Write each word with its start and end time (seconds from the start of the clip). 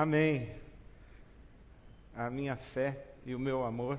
Amém. 0.00 0.48
A 2.14 2.30
minha 2.30 2.54
fé 2.54 3.04
e 3.26 3.34
o 3.34 3.38
meu 3.40 3.64
amor 3.64 3.98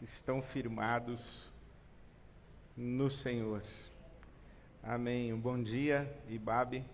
estão 0.00 0.40
firmados 0.40 1.50
no 2.76 3.10
Senhor. 3.10 3.60
Amém. 4.80 5.32
Um 5.32 5.40
bom 5.40 5.60
dia, 5.60 6.08
Ibabe. 6.28 6.84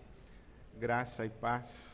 Graça 0.79 1.27
e 1.27 1.29
paz 1.29 1.91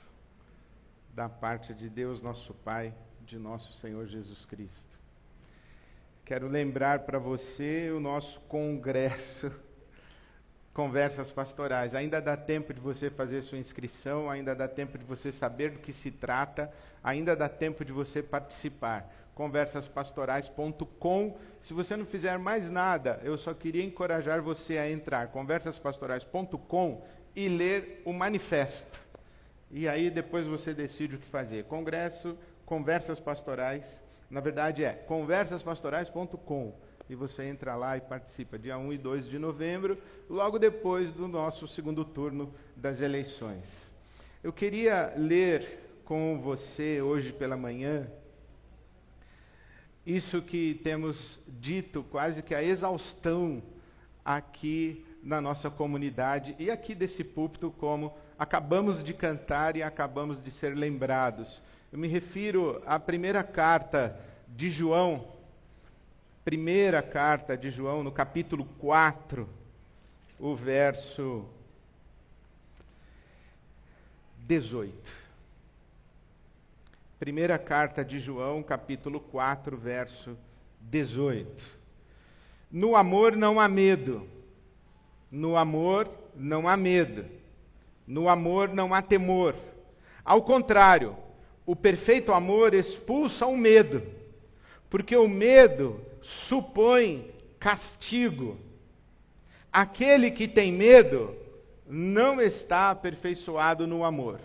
da 1.13 1.27
parte 1.27 1.73
de 1.73 1.89
Deus, 1.89 2.21
nosso 2.21 2.53
Pai, 2.53 2.93
de 3.25 3.37
nosso 3.37 3.73
Senhor 3.73 4.07
Jesus 4.07 4.45
Cristo. 4.45 4.97
Quero 6.23 6.47
lembrar 6.47 6.99
para 6.99 7.19
você 7.19 7.91
o 7.91 7.99
nosso 7.99 8.39
congresso 8.47 9.51
Conversas 10.77 11.31
Pastorais. 11.31 11.95
Ainda 11.95 12.21
dá 12.21 12.37
tempo 12.37 12.71
de 12.71 12.79
você 12.79 13.09
fazer 13.09 13.41
sua 13.41 13.57
inscrição, 13.57 14.29
ainda 14.29 14.53
dá 14.53 14.67
tempo 14.67 14.95
de 14.95 15.03
você 15.03 15.31
saber 15.31 15.71
do 15.71 15.79
que 15.79 15.91
se 15.91 16.11
trata, 16.11 16.71
ainda 17.03 17.35
dá 17.35 17.49
tempo 17.49 17.83
de 17.83 17.91
você 17.91 18.21
participar. 18.21 19.11
Conversaspastorais.com. 19.33 21.35
Se 21.63 21.73
você 21.73 21.97
não 21.97 22.05
fizer 22.05 22.37
mais 22.37 22.69
nada, 22.69 23.19
eu 23.23 23.35
só 23.39 23.55
queria 23.55 23.83
encorajar 23.83 24.39
você 24.39 24.77
a 24.77 24.87
entrar 24.87 25.29
conversaspastorais.com 25.29 27.03
e 27.35 27.49
ler 27.49 28.03
o 28.05 28.13
manifesto. 28.13 29.01
E 29.71 29.87
aí 29.87 30.11
depois 30.11 30.45
você 30.45 30.75
decide 30.75 31.15
o 31.15 31.19
que 31.19 31.25
fazer. 31.25 31.63
Congresso, 31.63 32.37
Conversas 32.67 33.19
Pastorais. 33.19 33.99
Na 34.29 34.41
verdade 34.41 34.83
é 34.83 34.93
conversaspastorais.com 34.93 36.71
e 37.09 37.15
você 37.15 37.43
entra 37.43 37.75
lá 37.75 37.97
e 37.97 38.01
participa, 38.01 38.59
dia 38.59 38.77
1 38.77 38.93
e 38.93 38.97
2 38.97 39.29
de 39.29 39.39
novembro, 39.39 39.97
logo 40.29 40.59
depois 40.59 41.11
do 41.11 41.27
nosso 41.27 41.67
segundo 41.67 42.03
turno 42.03 42.53
das 42.75 43.01
eleições. 43.01 43.91
Eu 44.43 44.51
queria 44.51 45.13
ler 45.17 46.01
com 46.05 46.39
você 46.41 47.01
hoje 47.01 47.33
pela 47.33 47.57
manhã 47.57 48.07
isso 50.07 50.41
que 50.41 50.79
temos 50.83 51.37
dito 51.47 52.01
quase 52.09 52.41
que 52.41 52.55
a 52.55 52.63
exaustão 52.63 53.61
aqui 54.23 55.05
na 55.21 55.41
nossa 55.41 55.69
comunidade 55.69 56.55
e 56.57 56.71
aqui 56.71 56.95
desse 56.95 57.25
púlpito, 57.25 57.71
como 57.77 58.15
acabamos 58.39 59.03
de 59.03 59.13
cantar 59.13 59.75
e 59.75 59.83
acabamos 59.83 60.39
de 60.39 60.49
ser 60.49 60.77
lembrados. 60.77 61.61
Eu 61.91 61.99
me 61.99 62.07
refiro 62.07 62.81
à 62.85 62.97
primeira 62.97 63.43
carta 63.43 64.17
de 64.47 64.69
João, 64.69 65.27
primeira 66.47 67.01
carta 67.01 67.57
de 67.57 67.69
João, 67.69 68.01
no 68.01 68.09
capítulo 68.09 68.63
4, 68.79 69.49
o 70.39 70.55
verso 70.55 71.43
18. 74.45 75.13
Primeira 77.19 77.59
carta 77.59 78.05
de 78.05 78.17
João, 78.17 78.63
capítulo 78.63 79.19
4, 79.19 79.75
verso 79.75 80.37
18. 80.79 81.65
No 82.71 82.95
amor 82.95 83.35
não 83.35 83.59
há 83.59 83.67
medo. 83.67 84.25
No 85.29 85.57
amor 85.57 86.09
não 86.33 86.65
há 86.65 86.77
medo. 86.77 87.25
No 88.07 88.29
amor 88.29 88.69
não 88.69 88.93
há 88.93 89.01
temor. 89.01 89.53
Ao 90.23 90.41
contrário, 90.41 91.13
o 91.65 91.75
perfeito 91.75 92.31
amor 92.31 92.73
expulsa 92.73 93.45
o 93.45 93.57
medo, 93.57 94.01
porque 94.89 95.17
o 95.17 95.27
medo 95.27 96.06
supõe 96.21 97.31
castigo. 97.59 98.57
Aquele 99.71 100.31
que 100.31 100.47
tem 100.47 100.71
medo 100.71 101.35
não 101.87 102.41
está 102.41 102.91
aperfeiçoado 102.91 103.87
no 103.87 104.03
amor. 104.03 104.39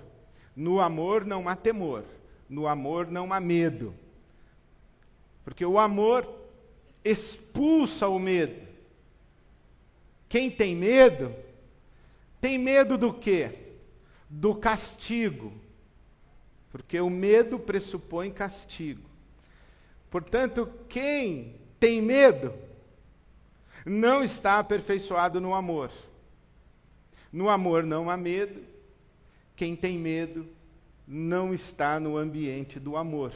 No 0.55 0.81
amor 0.81 1.25
não 1.25 1.49
há 1.49 1.57
temor, 1.57 2.05
no 2.49 2.67
amor 2.67 3.11
não 3.11 3.33
há 3.33 3.41
medo. 3.41 3.95
Porque 5.45 5.65
o 5.65 5.79
amor 5.79 6.29
expulsa 7.05 8.09
o 8.09 8.19
medo. 8.19 8.69
Quem 10.29 10.51
tem 10.51 10.75
medo, 10.77 11.35
tem 12.41 12.59
medo 12.59 12.97
do 12.97 13.13
quê? 13.13 13.51
Do 14.29 14.55
castigo. 14.55 15.53
Porque 16.71 17.01
o 17.01 17.11
medo 17.11 17.59
pressupõe 17.59 18.31
castigo. 18.31 19.03
Portanto, 20.11 20.71
quem 20.89 21.62
tem 21.83 22.01
medo, 22.01 22.55
não 23.85 24.23
está 24.23 24.61
aperfeiçoado 24.61 25.41
no 25.41 25.53
amor. 25.53 25.91
No 27.33 27.49
amor 27.49 27.83
não 27.83 28.09
há 28.09 28.17
medo. 28.17 28.63
Quem 29.57 29.75
tem 29.75 29.99
medo 29.99 30.47
não 31.09 31.53
está 31.53 31.99
no 31.99 32.17
ambiente 32.17 32.79
do 32.79 32.97
amor. 32.97 33.33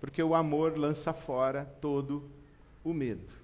Porque 0.00 0.22
o 0.22 0.32
amor 0.32 0.78
lança 0.78 1.12
fora 1.12 1.64
todo 1.80 2.30
o 2.84 2.94
medo. 2.94 3.34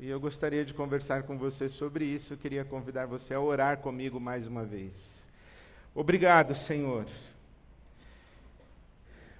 E 0.00 0.08
eu 0.08 0.18
gostaria 0.18 0.64
de 0.64 0.74
conversar 0.74 1.22
com 1.22 1.38
você 1.38 1.68
sobre 1.68 2.04
isso. 2.04 2.32
Eu 2.32 2.36
queria 2.36 2.64
convidar 2.64 3.06
você 3.06 3.32
a 3.32 3.40
orar 3.40 3.78
comigo 3.78 4.18
mais 4.18 4.48
uma 4.48 4.64
vez. 4.64 4.92
Obrigado, 5.94 6.52
Senhor 6.56 7.06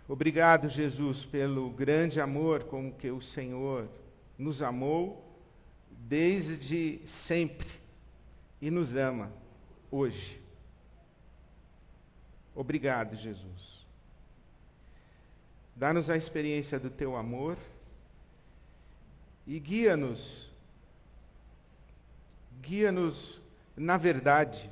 Obrigado, 0.09 0.69
Jesus, 0.69 1.25
pelo 1.25 1.71
grande 1.71 2.21
amor 2.21 2.65
com 2.65 2.93
que 2.93 3.11
o 3.11 3.21
Senhor 3.21 3.89
nos 4.37 4.63
amou 4.63 5.41
desde 5.91 7.01
sempre 7.07 7.69
e 8.61 8.71
nos 8.71 8.97
ama 8.97 9.33
hoje. 9.91 10.43
Obrigado, 12.55 13.15
Jesus. 13.17 13.87
Dá-nos 15.75 16.11
a 16.11 16.17
experiência 16.17 16.79
do 16.79 16.91
teu 16.91 17.17
amor 17.17 17.57
e 19.47 19.59
guia-nos, 19.59 20.51
guia-nos 22.61 23.41
na 23.77 23.97
verdade 23.97 24.71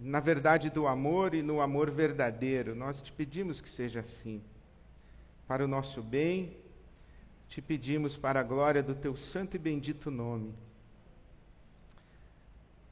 na 0.00 0.20
verdade 0.20 0.70
do 0.70 0.86
amor 0.86 1.34
e 1.34 1.42
no 1.42 1.60
amor 1.60 1.90
verdadeiro. 1.90 2.74
Nós 2.74 3.02
te 3.02 3.12
pedimos 3.12 3.60
que 3.60 3.68
seja 3.68 4.00
assim. 4.00 4.42
Para 5.46 5.64
o 5.64 5.68
nosso 5.68 6.02
bem, 6.02 6.56
te 7.48 7.62
pedimos 7.62 8.16
para 8.16 8.40
a 8.40 8.42
glória 8.42 8.82
do 8.82 8.94
teu 8.94 9.16
santo 9.16 9.56
e 9.56 9.58
bendito 9.58 10.10
nome. 10.10 10.54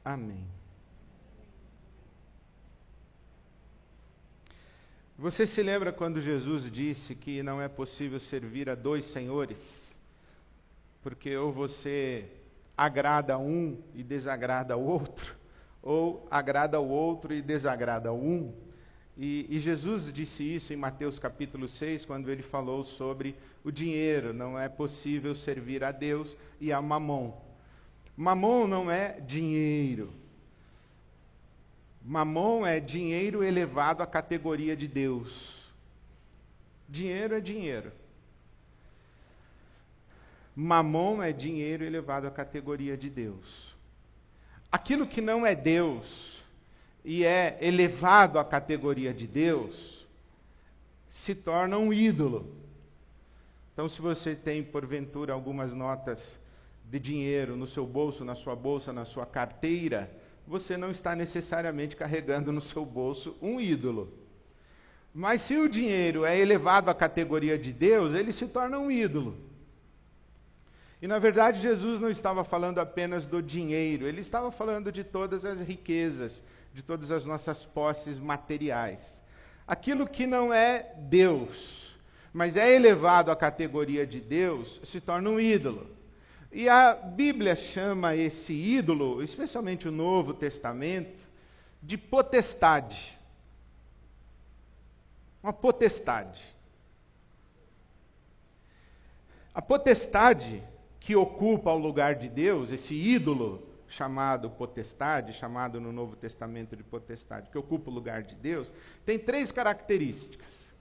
Amém. 0.03 0.43
Você 5.17 5.47
se 5.47 5.63
lembra 5.63 5.91
quando 5.91 6.21
Jesus 6.21 6.69
disse 6.71 7.15
que 7.15 7.41
não 7.41 7.61
é 7.61 7.67
possível 7.67 8.19
servir 8.19 8.69
a 8.69 8.75
dois 8.75 9.05
senhores? 9.05 9.97
Porque 11.01 11.35
ou 11.35 11.51
você 11.51 12.29
agrada 12.75 13.37
um 13.37 13.81
e 13.95 14.03
desagrada 14.03 14.77
o 14.77 14.85
outro? 14.85 15.36
Ou 15.87 16.27
agrada 16.29 16.75
ao 16.75 16.85
outro 16.85 17.33
e 17.33 17.41
desagrada 17.41 18.09
ao 18.09 18.17
um. 18.17 18.53
E, 19.17 19.47
e, 19.49 19.57
Jesus 19.57 20.11
disse 20.11 20.43
isso 20.43 20.73
em 20.73 20.75
Mateus 20.75 21.17
capítulo 21.17 21.69
6, 21.69 22.03
quando 22.03 22.29
ele 22.29 22.43
falou 22.43 22.83
sobre 22.83 23.35
o 23.63 23.71
dinheiro. 23.71 24.33
Não 24.33 24.59
é 24.59 24.67
possível 24.67 25.33
servir 25.33 25.85
a 25.85 25.93
Deus 25.93 26.35
e 26.59 26.73
a 26.73 26.81
mamon. 26.81 27.33
Mamon 28.17 28.67
não 28.67 28.91
é 28.91 29.21
dinheiro. 29.21 30.13
Mamon 32.03 32.65
é 32.65 32.81
dinheiro 32.81 33.41
elevado 33.41 34.03
à 34.03 34.05
categoria 34.05 34.75
de 34.75 34.89
Deus. 34.89 35.71
Dinheiro 36.87 37.33
é 37.33 37.39
dinheiro. 37.39 37.93
Mamon 40.53 41.23
é 41.23 41.31
dinheiro 41.31 41.85
elevado 41.85 42.27
à 42.27 42.31
categoria 42.31 42.97
de 42.97 43.09
Deus 43.09 43.76
aquilo 44.71 45.07
que 45.07 45.21
não 45.21 45.45
é 45.45 45.55
Deus 45.55 46.41
e 47.03 47.23
é 47.23 47.57
elevado 47.61 48.37
à 48.37 48.43
categoria 48.43 49.13
de 49.13 49.25
Deus, 49.25 50.05
se 51.09 51.33
torna 51.33 51.77
um 51.77 51.93
ídolo. 51.93 52.53
Então, 53.73 53.87
se 53.87 54.01
você 54.01 54.35
tem, 54.35 54.63
porventura, 54.63 55.33
algumas 55.33 55.73
notas 55.73 56.37
de 56.83 56.99
dinheiro 56.99 57.55
no 57.55 57.67
seu 57.67 57.85
bolso, 57.85 58.25
na 58.25 58.35
sua 58.35 58.55
bolsa, 58.55 58.91
na 58.91 59.05
sua 59.05 59.25
carteira, 59.25 60.11
você 60.45 60.77
não 60.77 60.91
está 60.91 61.15
necessariamente 61.15 61.95
carregando 61.95 62.51
no 62.51 62.61
seu 62.61 62.85
bolso 62.85 63.35
um 63.41 63.59
ídolo. 63.59 64.11
Mas 65.13 65.41
se 65.41 65.57
o 65.57 65.67
dinheiro 65.67 66.25
é 66.25 66.37
elevado 66.37 66.89
à 66.89 66.93
categoria 66.93 67.57
de 67.57 67.73
Deus, 67.73 68.13
ele 68.13 68.31
se 68.31 68.47
torna 68.47 68.77
um 68.77 68.91
ídolo. 68.91 69.37
E 71.01 71.07
na 71.07 71.19
verdade, 71.19 71.61
Jesus 71.61 71.99
não 71.99 72.09
estava 72.09 72.43
falando 72.43 72.79
apenas 72.79 73.25
do 73.25 73.41
dinheiro, 73.41 74.07
ele 74.07 74.21
estava 74.21 74.51
falando 74.51 74.91
de 74.91 75.03
todas 75.03 75.45
as 75.45 75.61
riquezas, 75.61 76.43
de 76.73 76.81
todas 76.81 77.11
as 77.11 77.23
nossas 77.23 77.65
posses 77.65 78.19
materiais. 78.19 79.21
Aquilo 79.67 80.07
que 80.07 80.25
não 80.25 80.51
é 80.51 80.93
Deus, 80.97 81.95
mas 82.33 82.57
é 82.57 82.73
elevado 82.73 83.29
à 83.29 83.35
categoria 83.35 84.07
de 84.07 84.19
Deus, 84.19 84.79
se 84.83 84.99
torna 84.99 85.29
um 85.29 85.39
ídolo. 85.39 85.87
E 86.51 86.67
a 86.67 86.93
Bíblia 86.93 87.55
chama 87.55 88.15
esse 88.15 88.53
ídolo, 88.53 89.21
especialmente 89.21 89.87
o 89.87 89.91
Novo 89.91 90.33
Testamento, 90.33 91.27
de 91.83 91.97
potestade. 91.97 93.17
Uma 95.43 95.53
potestade. 95.53 96.43
A 99.53 99.61
potestade 99.61 100.63
que 101.07 101.15
ocupa 101.15 101.71
o 101.71 101.77
lugar 101.77 102.15
de 102.15 102.27
Deus, 102.27 102.73
esse 102.73 102.93
ídolo 102.93 103.65
chamado 103.87 104.49
potestade, 104.49 105.31
chamado 105.31 105.79
no 105.79 105.93
Novo 105.93 106.17
Testamento 106.17 106.75
de 106.75 106.83
potestade, 106.83 107.49
que 107.49 107.57
ocupa 107.57 107.89
o 107.89 107.93
lugar 107.93 108.23
de 108.23 108.35
Deus, 108.35 108.73
tem 109.05 109.17
três 109.17 109.49
características. 109.49 110.73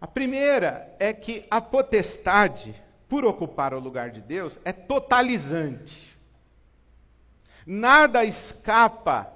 A 0.00 0.06
primeira 0.06 0.90
é 0.98 1.12
que 1.12 1.44
a 1.50 1.60
potestade, 1.60 2.74
por 3.06 3.26
ocupar 3.26 3.74
o 3.74 3.78
lugar 3.78 4.08
de 4.08 4.22
Deus, 4.22 4.58
é 4.64 4.72
totalizante. 4.72 6.16
Nada 7.66 8.24
escapa 8.24 9.34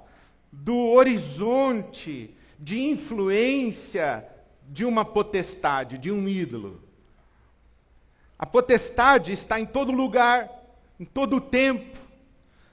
do 0.51 0.75
horizonte 0.75 2.35
de 2.57 2.81
influência 2.81 4.27
de 4.67 4.83
uma 4.83 5.05
potestade, 5.05 5.99
de 5.99 6.11
um 6.11 6.27
ídolo. 6.27 6.89
A 8.41 8.45
potestade 8.47 9.31
está 9.31 9.59
em 9.59 9.67
todo 9.67 9.91
lugar, 9.91 10.49
em 10.99 11.05
todo 11.05 11.39
tempo, 11.39 11.95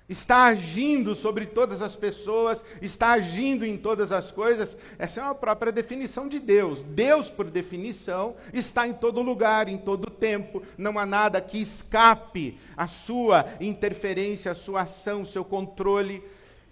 está 0.08 0.46
agindo 0.46 1.14
sobre 1.14 1.44
todas 1.44 1.82
as 1.82 1.94
pessoas, 1.94 2.64
está 2.80 3.08
agindo 3.10 3.66
em 3.66 3.76
todas 3.76 4.10
as 4.10 4.30
coisas. 4.30 4.78
Essa 4.98 5.20
é 5.20 5.24
uma 5.24 5.34
própria 5.34 5.70
definição 5.70 6.26
de 6.26 6.38
Deus. 6.38 6.82
Deus, 6.82 7.28
por 7.28 7.50
definição, 7.50 8.34
está 8.50 8.88
em 8.88 8.94
todo 8.94 9.20
lugar, 9.20 9.68
em 9.68 9.76
todo 9.76 10.08
tempo. 10.08 10.62
Não 10.78 10.98
há 10.98 11.04
nada 11.04 11.38
que 11.38 11.60
escape 11.60 12.58
a 12.74 12.86
sua 12.86 13.44
interferência, 13.60 14.52
a 14.52 14.54
sua 14.54 14.80
ação, 14.80 15.20
o 15.20 15.26
seu 15.26 15.44
controle. 15.44 16.24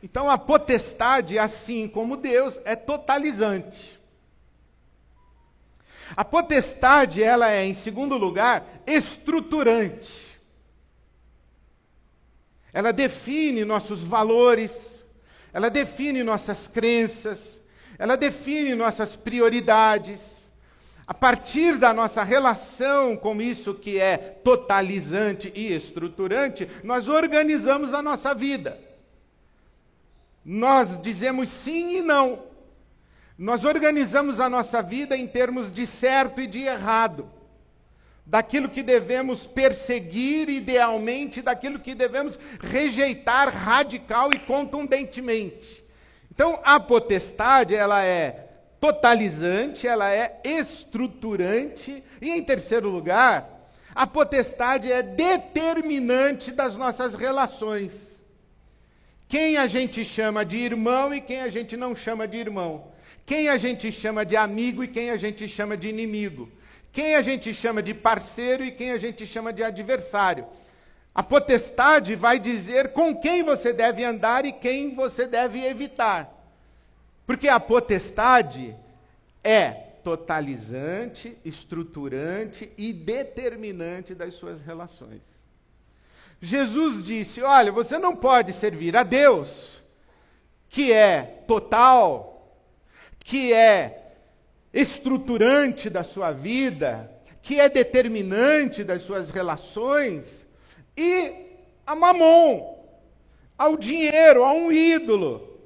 Então, 0.02 0.31
a 0.31 0.38
potestade, 0.38 1.38
assim 1.38 1.87
como 1.87 2.16
Deus, 2.16 2.58
é 2.64 2.75
totalizante. 2.75 3.95
A 6.14 6.25
potestade, 6.25 7.23
ela 7.23 7.50
é, 7.50 7.64
em 7.64 7.75
segundo 7.75 8.17
lugar, 8.17 8.64
estruturante. 8.87 10.26
Ela 12.73 12.93
define 12.93 13.64
nossos 13.64 14.05
valores, 14.05 15.05
ela 15.53 15.70
define 15.70 16.23
nossas 16.23 16.69
crenças, 16.69 17.61
ela 17.99 18.17
define 18.17 18.75
nossas 18.75 19.17
prioridades. 19.17 20.44
A 21.06 21.14
partir 21.14 21.79
da 21.79 21.94
nossa 21.94 22.23
relação 22.23 23.17
com 23.17 23.41
isso 23.41 23.75
que 23.75 23.99
é 23.99 24.19
totalizante 24.19 25.50
e 25.55 25.73
estruturante, 25.73 26.69
nós 26.82 27.08
organizamos 27.08 27.94
a 27.94 28.03
nossa 28.03 28.35
vida. 28.35 28.79
Nós 30.44 31.00
dizemos 31.00 31.49
sim 31.49 31.99
e 31.99 32.03
não. 32.03 32.43
Nós 33.38 33.66
organizamos 33.66 34.40
a 34.40 34.48
nossa 34.48 34.80
vida 34.80 35.16
em 35.16 35.26
termos 35.26 35.70
de 35.70 35.86
certo 35.86 36.40
e 36.40 36.46
de 36.46 36.60
errado, 36.60 37.30
daquilo 38.24 38.68
que 38.68 38.82
devemos 38.82 39.46
perseguir 39.46 40.48
idealmente, 40.48 41.42
daquilo 41.42 41.78
que 41.78 41.94
devemos 41.94 42.38
rejeitar 42.60 43.54
radical 43.54 44.32
e 44.32 44.38
contundentemente. 44.38 45.84
Então, 46.32 46.58
a 46.64 46.80
potestade, 46.80 47.74
ela 47.74 48.02
é 48.02 48.48
totalizante, 48.80 49.86
ela 49.86 50.10
é 50.10 50.40
estruturante 50.42 52.02
e 52.20 52.30
em 52.30 52.42
terceiro 52.42 52.88
lugar, 52.88 53.70
a 53.94 54.06
potestade 54.06 54.90
é 54.90 55.02
determinante 55.02 56.52
das 56.52 56.74
nossas 56.76 57.14
relações. 57.14 58.24
Quem 59.28 59.58
a 59.58 59.66
gente 59.66 60.04
chama 60.04 60.44
de 60.44 60.56
irmão 60.56 61.12
e 61.12 61.20
quem 61.20 61.42
a 61.42 61.48
gente 61.48 61.76
não 61.76 61.94
chama 61.94 62.26
de 62.26 62.38
irmão 62.38 62.95
quem 63.26 63.49
a 63.49 63.56
gente 63.56 63.90
chama 63.90 64.25
de 64.25 64.37
amigo 64.37 64.84
e 64.84 64.88
quem 64.88 65.11
a 65.11 65.17
gente 65.17 65.49
chama 65.49 65.76
de 65.76 65.88
inimigo. 65.88 66.49
Quem 66.93 67.17
a 67.17 67.20
gente 67.20 67.52
chama 67.52 67.82
de 67.82 67.93
parceiro 67.93 68.64
e 68.64 68.70
quem 68.70 68.93
a 68.93 68.99
gente 68.99 69.26
chama 69.26 69.52
de 69.52 69.64
adversário. 69.64 70.46
A 71.12 71.23
potestade 71.23 72.14
vai 72.14 72.38
dizer 72.38 72.93
com 72.93 73.14
quem 73.14 73.43
você 73.43 73.73
deve 73.73 74.05
andar 74.05 74.46
e 74.46 74.52
quem 74.52 74.94
você 74.94 75.26
deve 75.26 75.62
evitar. 75.64 76.32
Porque 77.26 77.49
a 77.49 77.58
potestade 77.58 78.76
é 79.43 79.70
totalizante, 80.05 81.37
estruturante 81.44 82.70
e 82.79 82.93
determinante 82.93 84.14
das 84.14 84.34
suas 84.34 84.61
relações. 84.61 85.22
Jesus 86.40 87.02
disse: 87.02 87.43
Olha, 87.43 87.72
você 87.72 87.99
não 87.99 88.14
pode 88.14 88.52
servir 88.52 88.96
a 88.96 89.02
Deus, 89.02 89.82
que 90.69 90.93
é 90.93 91.43
total, 91.49 92.35
que 93.26 93.52
é 93.52 94.12
estruturante 94.73 95.90
da 95.90 96.05
sua 96.05 96.31
vida, 96.31 97.11
que 97.43 97.58
é 97.58 97.69
determinante 97.69 98.84
das 98.84 99.02
suas 99.02 99.31
relações, 99.31 100.46
e 100.96 101.32
a 101.84 101.96
mamon, 101.96 102.87
ao 103.58 103.76
dinheiro, 103.76 104.44
a 104.44 104.52
um 104.52 104.70
ídolo. 104.70 105.58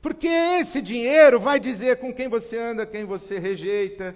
Porque 0.00 0.28
esse 0.28 0.80
dinheiro 0.80 1.40
vai 1.40 1.58
dizer 1.58 1.96
com 1.96 2.14
quem 2.14 2.28
você 2.28 2.56
anda, 2.56 2.86
quem 2.86 3.04
você 3.04 3.36
rejeita, 3.36 4.14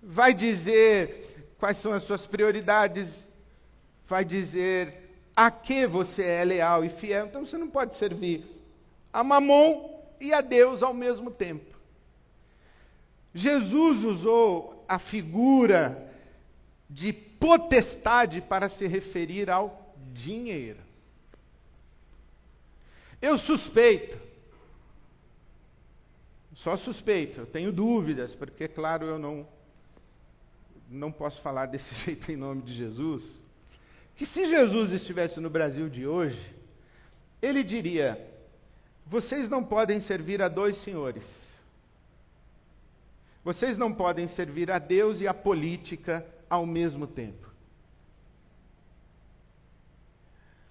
vai 0.00 0.32
dizer 0.32 1.54
quais 1.58 1.78
são 1.78 1.92
as 1.92 2.04
suas 2.04 2.24
prioridades, 2.24 3.26
vai 4.06 4.24
dizer 4.24 5.10
a 5.34 5.50
que 5.50 5.88
você 5.88 6.22
é 6.22 6.44
leal 6.44 6.84
e 6.84 6.88
fiel. 6.88 7.26
Então 7.26 7.44
você 7.44 7.58
não 7.58 7.68
pode 7.68 7.96
servir 7.96 8.46
a 9.12 9.24
mamon 9.24 10.04
e 10.20 10.32
a 10.32 10.40
Deus 10.40 10.84
ao 10.84 10.94
mesmo 10.94 11.32
tempo. 11.32 11.67
Jesus 13.34 14.04
usou 14.04 14.84
a 14.88 14.98
figura 14.98 16.10
de 16.88 17.12
potestade 17.12 18.40
para 18.40 18.68
se 18.68 18.86
referir 18.86 19.50
ao 19.50 19.94
dinheiro. 20.12 20.80
Eu 23.20 23.36
suspeito, 23.36 24.18
só 26.54 26.76
suspeito, 26.76 27.40
eu 27.40 27.46
tenho 27.46 27.72
dúvidas, 27.72 28.34
porque, 28.34 28.66
claro, 28.66 29.06
eu 29.06 29.18
não, 29.18 29.46
não 30.88 31.12
posso 31.12 31.40
falar 31.40 31.66
desse 31.70 31.94
jeito 31.94 32.30
em 32.32 32.36
nome 32.36 32.62
de 32.62 32.74
Jesus, 32.74 33.42
que 34.14 34.24
se 34.26 34.46
Jesus 34.46 34.92
estivesse 34.92 35.38
no 35.38 35.50
Brasil 35.50 35.88
de 35.88 36.06
hoje, 36.06 36.54
ele 37.40 37.62
diria: 37.62 38.20
vocês 39.06 39.48
não 39.48 39.62
podem 39.62 40.00
servir 40.00 40.42
a 40.42 40.48
dois 40.48 40.76
senhores. 40.76 41.47
Vocês 43.48 43.78
não 43.78 43.90
podem 43.90 44.26
servir 44.26 44.70
a 44.70 44.78
Deus 44.78 45.22
e 45.22 45.26
a 45.26 45.32
política 45.32 46.22
ao 46.50 46.66
mesmo 46.66 47.06
tempo. 47.06 47.48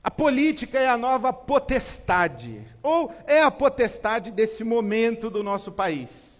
A 0.03 0.11
política 0.11 0.77
é 0.77 0.87
a 0.87 0.95
nova 0.95 1.33
potestade, 1.33 2.63
ou 2.83 3.11
é 3.25 3.41
a 3.41 3.49
potestade 3.49 4.29
desse 4.29 4.63
momento 4.63 5.27
do 5.27 5.41
nosso 5.41 5.71
país. 5.71 6.39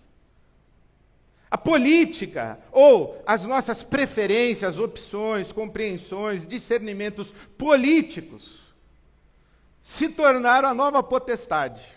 A 1.49 1.57
política, 1.57 2.59
ou 2.71 3.19
as 3.25 3.43
nossas 3.45 3.81
preferências, 3.81 4.77
opções, 4.77 5.51
compreensões, 5.51 6.47
discernimentos 6.47 7.33
políticos, 7.57 8.59
se 9.81 10.07
tornaram 10.07 10.69
a 10.69 10.75
nova 10.75 11.01
potestade. 11.01 11.96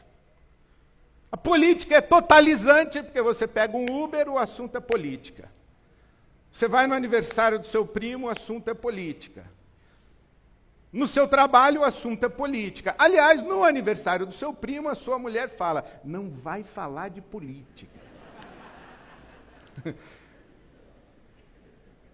A 1.33 1.37
política 1.37 1.97
é 1.97 2.01
totalizante, 2.01 3.03
porque 3.03 3.23
você 3.23 3.47
pega 3.47 3.77
um 3.77 4.03
Uber, 4.03 4.29
o 4.29 4.39
assunto 4.39 4.77
é 4.77 4.81
política. 4.81 5.49
Você 6.51 6.67
vai 6.67 6.87
no 6.87 6.95
aniversário 6.95 7.59
do 7.59 7.67
seu 7.67 7.87
primo, 7.87 8.27
o 8.27 8.31
assunto 8.31 8.69
é 8.69 8.75
política. 8.75 9.45
No 10.93 11.07
seu 11.07 11.29
trabalho, 11.29 11.83
o 11.83 11.85
assunto 11.85 12.27
é 12.27 12.29
política. 12.29 12.97
Aliás, 12.99 13.43
no 13.43 13.63
aniversário 13.63 14.27
do 14.27 14.33
seu 14.33 14.53
primo, 14.53 14.89
a 14.89 14.95
sua 14.97 15.19
mulher 15.21 15.49
fala: 15.49 15.85
não 16.03 16.29
vai 16.29 16.65
falar 16.65 17.11
de 17.11 17.21
política. 17.21 18.01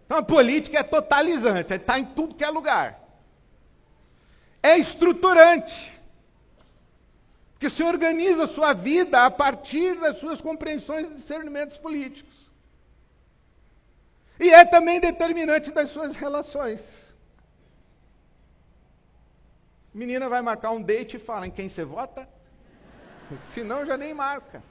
Então 0.06 0.18
a 0.18 0.22
política 0.22 0.78
é 0.78 0.82
totalizante, 0.84 1.74
está 1.74 1.98
em 1.98 2.04
tudo 2.04 2.36
que 2.36 2.44
é 2.44 2.48
lugar. 2.48 3.00
É 4.62 4.78
estruturante. 4.78 5.95
Porque 7.56 7.70
você 7.70 7.82
organiza 7.82 8.44
a 8.44 8.46
sua 8.46 8.74
vida 8.74 9.24
a 9.24 9.30
partir 9.30 9.98
das 9.98 10.18
suas 10.18 10.42
compreensões 10.42 11.08
e 11.08 11.14
discernimentos 11.14 11.78
políticos. 11.78 12.50
E 14.38 14.50
é 14.50 14.62
também 14.62 15.00
determinante 15.00 15.70
das 15.72 15.88
suas 15.88 16.14
relações. 16.16 17.06
Menina 19.94 20.28
vai 20.28 20.42
marcar 20.42 20.72
um 20.72 20.82
date 20.82 21.16
e 21.16 21.18
fala 21.18 21.46
em 21.46 21.50
quem 21.50 21.70
você 21.70 21.82
vota? 21.82 22.28
Senão 23.40 23.86
já 23.86 23.96
nem 23.96 24.12
marca. 24.12 24.62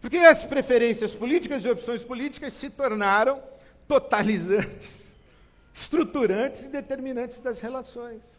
Porque 0.00 0.16
as 0.16 0.44
preferências 0.44 1.14
políticas 1.14 1.62
e 1.62 1.68
opções 1.68 2.02
políticas 2.02 2.54
se 2.54 2.70
tornaram 2.70 3.42
totalizantes, 3.86 5.12
estruturantes 5.74 6.62
e 6.62 6.68
determinantes 6.68 7.38
das 7.40 7.60
relações. 7.60 8.35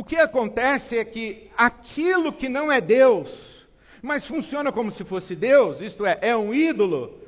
O 0.00 0.02
que 0.02 0.16
acontece 0.16 0.96
é 0.96 1.04
que 1.04 1.50
aquilo 1.54 2.32
que 2.32 2.48
não 2.48 2.72
é 2.72 2.80
Deus, 2.80 3.66
mas 4.00 4.26
funciona 4.26 4.72
como 4.72 4.90
se 4.90 5.04
fosse 5.04 5.36
Deus, 5.36 5.82
isto 5.82 6.06
é, 6.06 6.18
é 6.22 6.34
um 6.34 6.54
ídolo, 6.54 7.20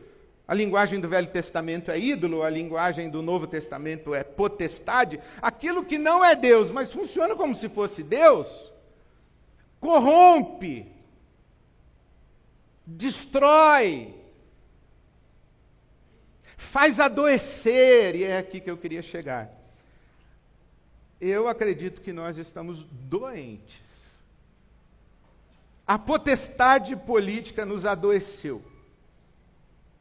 a 0.48 0.54
linguagem 0.54 0.98
do 0.98 1.06
Velho 1.06 1.26
Testamento 1.26 1.90
é 1.90 1.98
ídolo, 1.98 2.42
a 2.42 2.48
linguagem 2.48 3.10
do 3.10 3.20
Novo 3.20 3.46
Testamento 3.46 4.14
é 4.14 4.24
potestade. 4.24 5.20
Aquilo 5.42 5.84
que 5.84 5.98
não 5.98 6.24
é 6.24 6.34
Deus, 6.34 6.70
mas 6.70 6.90
funciona 6.90 7.36
como 7.36 7.54
se 7.54 7.68
fosse 7.68 8.02
Deus, 8.02 8.72
corrompe, 9.78 10.90
destrói, 12.86 14.14
faz 16.56 16.98
adoecer, 16.98 18.16
e 18.16 18.24
é 18.24 18.38
aqui 18.38 18.62
que 18.62 18.70
eu 18.70 18.78
queria 18.78 19.02
chegar. 19.02 19.61
Eu 21.24 21.46
acredito 21.46 22.00
que 22.00 22.12
nós 22.12 22.36
estamos 22.36 22.82
doentes. 22.82 23.80
A 25.86 25.96
potestade 25.96 26.96
política 26.96 27.64
nos 27.64 27.86
adoeceu. 27.86 28.60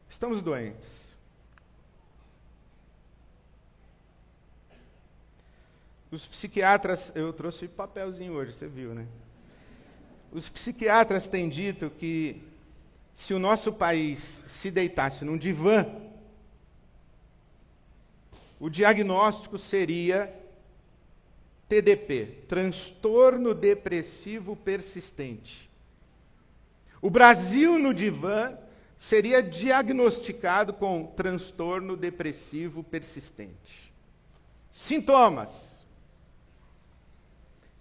Estamos 0.10 0.42
doentes. 0.42 1.16
Os 6.10 6.26
psiquiatras, 6.26 7.12
eu 7.14 7.32
trouxe 7.32 7.68
papelzinho 7.68 8.34
hoje, 8.34 8.54
você 8.54 8.68
viu, 8.68 8.96
né? 8.96 9.06
Os 10.32 10.50
psiquiatras 10.50 11.28
têm 11.28 11.48
dito 11.48 11.92
que 11.92 12.42
se 13.14 13.32
o 13.32 13.38
nosso 13.38 13.74
país 13.74 14.42
se 14.48 14.72
deitasse 14.72 15.24
num 15.24 15.38
divã, 15.38 15.86
o 18.60 18.72
diagnóstico 18.72 19.60
seria 19.60 20.41
TDP, 21.72 22.44
transtorno 22.50 23.54
depressivo 23.54 24.58
persistente. 24.58 25.70
O 27.02 27.10
Brasil 27.10 27.80
no 27.80 27.94
divã 27.94 28.58
seria 28.98 29.42
diagnosticado 29.42 30.74
com 30.74 31.06
transtorno 31.16 31.96
depressivo 31.96 32.84
persistente. 32.84 33.94
Sintomas: 34.70 35.82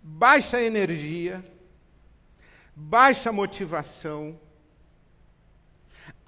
baixa 0.00 0.62
energia, 0.62 1.44
baixa 2.76 3.32
motivação, 3.32 4.38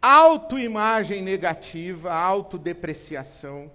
autoimagem 0.00 1.23
negativa, 1.23 2.12
autodepreciação, 2.12 3.71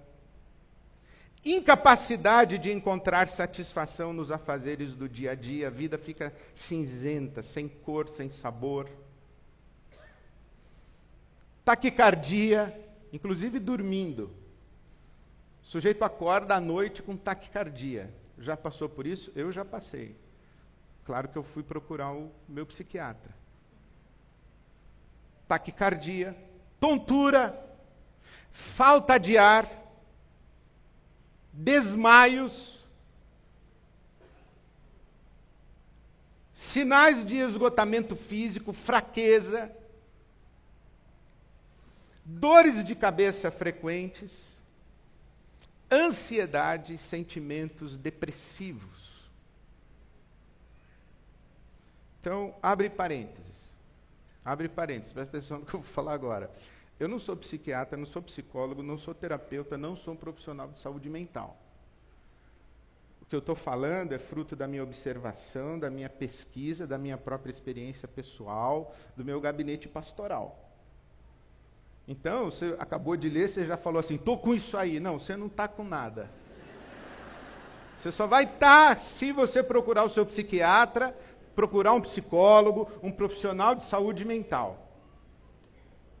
incapacidade 1.52 2.58
de 2.58 2.72
encontrar 2.72 3.28
satisfação 3.28 4.12
nos 4.12 4.30
afazeres 4.30 4.94
do 4.94 5.08
dia 5.08 5.32
a 5.32 5.34
dia, 5.34 5.68
a 5.68 5.70
vida 5.70 5.96
fica 5.98 6.32
cinzenta, 6.54 7.42
sem 7.42 7.68
cor, 7.68 8.08
sem 8.08 8.30
sabor 8.30 8.88
taquicardia, 11.68 12.74
inclusive 13.12 13.58
dormindo. 13.58 14.34
O 15.62 15.66
sujeito 15.66 16.02
acorda 16.02 16.54
à 16.54 16.60
noite 16.60 17.02
com 17.02 17.14
taquicardia. 17.14 18.10
Já 18.38 18.56
passou 18.56 18.88
por 18.88 19.06
isso? 19.06 19.30
Eu 19.36 19.52
já 19.52 19.66
passei. 19.66 20.16
Claro 21.04 21.28
que 21.28 21.36
eu 21.36 21.42
fui 21.42 21.62
procurar 21.62 22.10
o 22.14 22.32
meu 22.48 22.64
psiquiatra. 22.64 23.34
Taquicardia, 25.46 26.34
tontura, 26.80 27.54
falta 28.50 29.18
de 29.18 29.36
ar, 29.36 29.68
desmaios, 31.58 32.86
sinais 36.52 37.26
de 37.26 37.36
esgotamento 37.36 38.14
físico, 38.14 38.72
fraqueza, 38.72 39.74
dores 42.24 42.84
de 42.84 42.94
cabeça 42.94 43.50
frequentes, 43.50 44.60
ansiedade 45.90 46.96
sentimentos 46.96 47.98
depressivos. 47.98 49.26
Então, 52.20 52.54
abre 52.62 52.88
parênteses. 52.88 53.66
Abre 54.44 54.68
parênteses, 54.68 55.12
presta 55.12 55.38
atenção 55.38 55.58
no 55.58 55.66
que 55.66 55.74
eu 55.74 55.80
vou 55.80 55.92
falar 55.92 56.12
agora. 56.12 56.50
Eu 56.98 57.08
não 57.08 57.18
sou 57.18 57.36
psiquiatra, 57.36 57.96
não 57.96 58.06
sou 58.06 58.20
psicólogo, 58.20 58.82
não 58.82 58.98
sou 58.98 59.14
terapeuta, 59.14 59.78
não 59.78 59.94
sou 59.94 60.14
um 60.14 60.16
profissional 60.16 60.68
de 60.68 60.78
saúde 60.78 61.08
mental. 61.08 61.56
O 63.22 63.26
que 63.26 63.34
eu 63.34 63.38
estou 63.38 63.54
falando 63.54 64.12
é 64.12 64.18
fruto 64.18 64.56
da 64.56 64.66
minha 64.66 64.82
observação, 64.82 65.78
da 65.78 65.90
minha 65.90 66.08
pesquisa, 66.08 66.86
da 66.86 66.98
minha 66.98 67.16
própria 67.16 67.52
experiência 67.52 68.08
pessoal, 68.08 68.94
do 69.16 69.24
meu 69.24 69.40
gabinete 69.40 69.86
pastoral. 69.88 70.68
Então, 72.06 72.46
você 72.46 72.74
acabou 72.78 73.16
de 73.16 73.28
ler, 73.28 73.50
você 73.50 73.66
já 73.66 73.76
falou 73.76 74.00
assim, 74.00 74.14
estou 74.14 74.38
com 74.38 74.54
isso 74.54 74.76
aí. 74.76 74.98
Não, 74.98 75.18
você 75.18 75.36
não 75.36 75.46
está 75.46 75.68
com 75.68 75.84
nada. 75.84 76.28
Você 77.96 78.10
só 78.10 78.26
vai 78.26 78.44
estar 78.44 78.96
tá, 78.96 79.00
se 79.00 79.30
você 79.30 79.62
procurar 79.62 80.04
o 80.04 80.10
seu 80.10 80.24
psiquiatra, 80.24 81.14
procurar 81.54 81.92
um 81.92 82.00
psicólogo, 82.00 82.90
um 83.02 83.12
profissional 83.12 83.74
de 83.74 83.84
saúde 83.84 84.24
mental. 84.24 84.87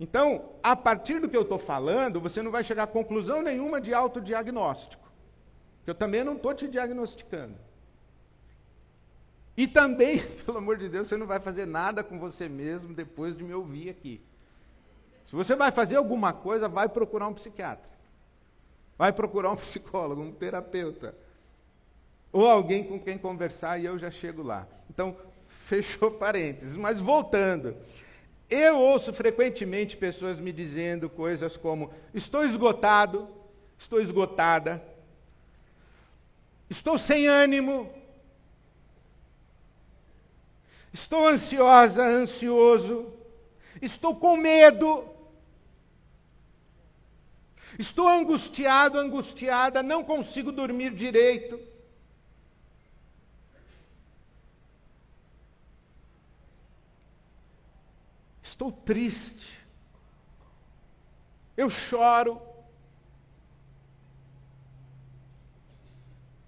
Então, 0.00 0.50
a 0.62 0.76
partir 0.76 1.20
do 1.20 1.28
que 1.28 1.36
eu 1.36 1.42
estou 1.42 1.58
falando, 1.58 2.20
você 2.20 2.40
não 2.40 2.50
vai 2.50 2.62
chegar 2.62 2.84
a 2.84 2.88
conclusão 2.88 3.42
nenhuma 3.42 3.80
de 3.80 3.92
autodiagnóstico. 3.92 5.08
Eu 5.86 5.94
também 5.94 6.22
não 6.22 6.34
estou 6.36 6.54
te 6.54 6.68
diagnosticando. 6.68 7.54
E 9.56 9.66
também, 9.66 10.20
pelo 10.46 10.58
amor 10.58 10.76
de 10.76 10.88
Deus, 10.88 11.08
você 11.08 11.16
não 11.16 11.26
vai 11.26 11.40
fazer 11.40 11.66
nada 11.66 12.04
com 12.04 12.18
você 12.18 12.48
mesmo 12.48 12.94
depois 12.94 13.36
de 13.36 13.42
me 13.42 13.52
ouvir 13.52 13.90
aqui. 13.90 14.20
Se 15.26 15.34
você 15.34 15.56
vai 15.56 15.72
fazer 15.72 15.96
alguma 15.96 16.32
coisa, 16.32 16.68
vai 16.68 16.88
procurar 16.88 17.26
um 17.26 17.34
psiquiatra. 17.34 17.90
Vai 18.96 19.12
procurar 19.12 19.50
um 19.50 19.56
psicólogo, 19.58 20.22
um 20.22 20.30
terapeuta. 20.30 21.14
Ou 22.32 22.46
alguém 22.46 22.84
com 22.84 23.00
quem 23.00 23.18
conversar 23.18 23.78
e 23.78 23.86
eu 23.86 23.98
já 23.98 24.12
chego 24.12 24.44
lá. 24.44 24.66
Então, 24.88 25.16
fechou 25.66 26.12
parênteses. 26.12 26.76
Mas 26.76 27.00
voltando. 27.00 27.74
Eu 28.50 28.78
ouço 28.78 29.12
frequentemente 29.12 29.96
pessoas 29.96 30.40
me 30.40 30.52
dizendo 30.52 31.10
coisas 31.10 31.56
como: 31.56 31.92
estou 32.14 32.44
esgotado, 32.44 33.28
estou 33.78 34.00
esgotada, 34.00 34.82
estou 36.70 36.98
sem 36.98 37.26
ânimo, 37.26 37.92
estou 40.92 41.28
ansiosa, 41.28 42.04
ansioso, 42.04 43.12
estou 43.82 44.14
com 44.16 44.36
medo, 44.36 45.04
Estou 47.78 48.08
angustiado, 48.08 48.98
angustiada, 48.98 49.84
não 49.84 50.02
consigo 50.02 50.50
dormir 50.50 50.92
direito. 50.92 51.60
Estou 58.58 58.72
triste. 58.72 59.56
Eu 61.56 61.70
choro. 61.70 62.42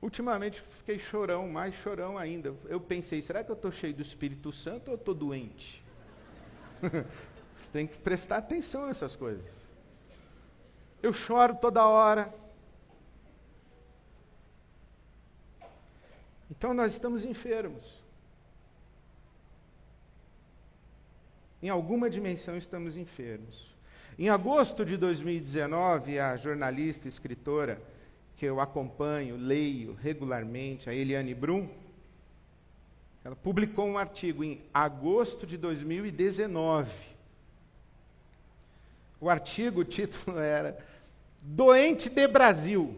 Ultimamente 0.03 0.61
fiquei 0.61 0.99
chorão, 0.99 1.49
mais 1.49 1.73
chorão 1.77 2.19
ainda. 2.19 2.53
Eu 2.65 2.81
pensei, 2.81 3.23
será 3.23 3.45
que 3.45 3.51
eu 3.53 3.55
estou 3.55 3.71
cheio 3.71 3.95
do 3.95 4.03
Espírito 4.03 4.51
Santo 4.51 4.89
ou 4.89 4.97
estou 4.97 5.15
doente? 5.15 5.81
Você 7.55 7.71
tem 7.73 7.87
que 7.87 7.97
prestar 7.97 8.39
atenção 8.39 8.89
nessas 8.89 9.15
coisas. 9.15 9.49
Eu 11.01 11.13
choro 11.13 11.55
toda 11.55 11.87
hora. 11.87 12.35
Então 16.51 16.75
nós 16.75 16.91
estamos 16.93 17.25
enfermos. 17.25 18.00
Em 21.63 21.69
alguma 21.69 22.09
dimensão 22.09 22.57
estamos 22.57 22.97
enfermos. 22.97 23.69
Em 24.19 24.29
agosto 24.29 24.85
de 24.85 24.97
2019, 24.97 26.19
a 26.19 26.37
jornalista 26.37 27.07
e 27.07 27.11
escritora 27.11 27.81
que 28.37 28.47
eu 28.47 28.61
acompanho, 28.61 29.37
leio 29.37 29.95
regularmente, 29.95 30.89
a 30.89 30.95
Eliane 30.95 31.35
Brum, 31.35 31.69
ela 33.23 33.37
publicou 33.37 33.87
um 33.87 33.99
artigo 33.99 34.43
em 34.43 34.63
agosto 34.73 35.47
de 35.47 35.59
2019. 35.59 36.91
O 39.21 39.29
artigo, 39.29 39.81
o 39.81 39.85
título 39.85 40.39
era 40.39 40.79
Doente 41.43 42.09
de 42.09 42.27
Brasil. 42.27 42.97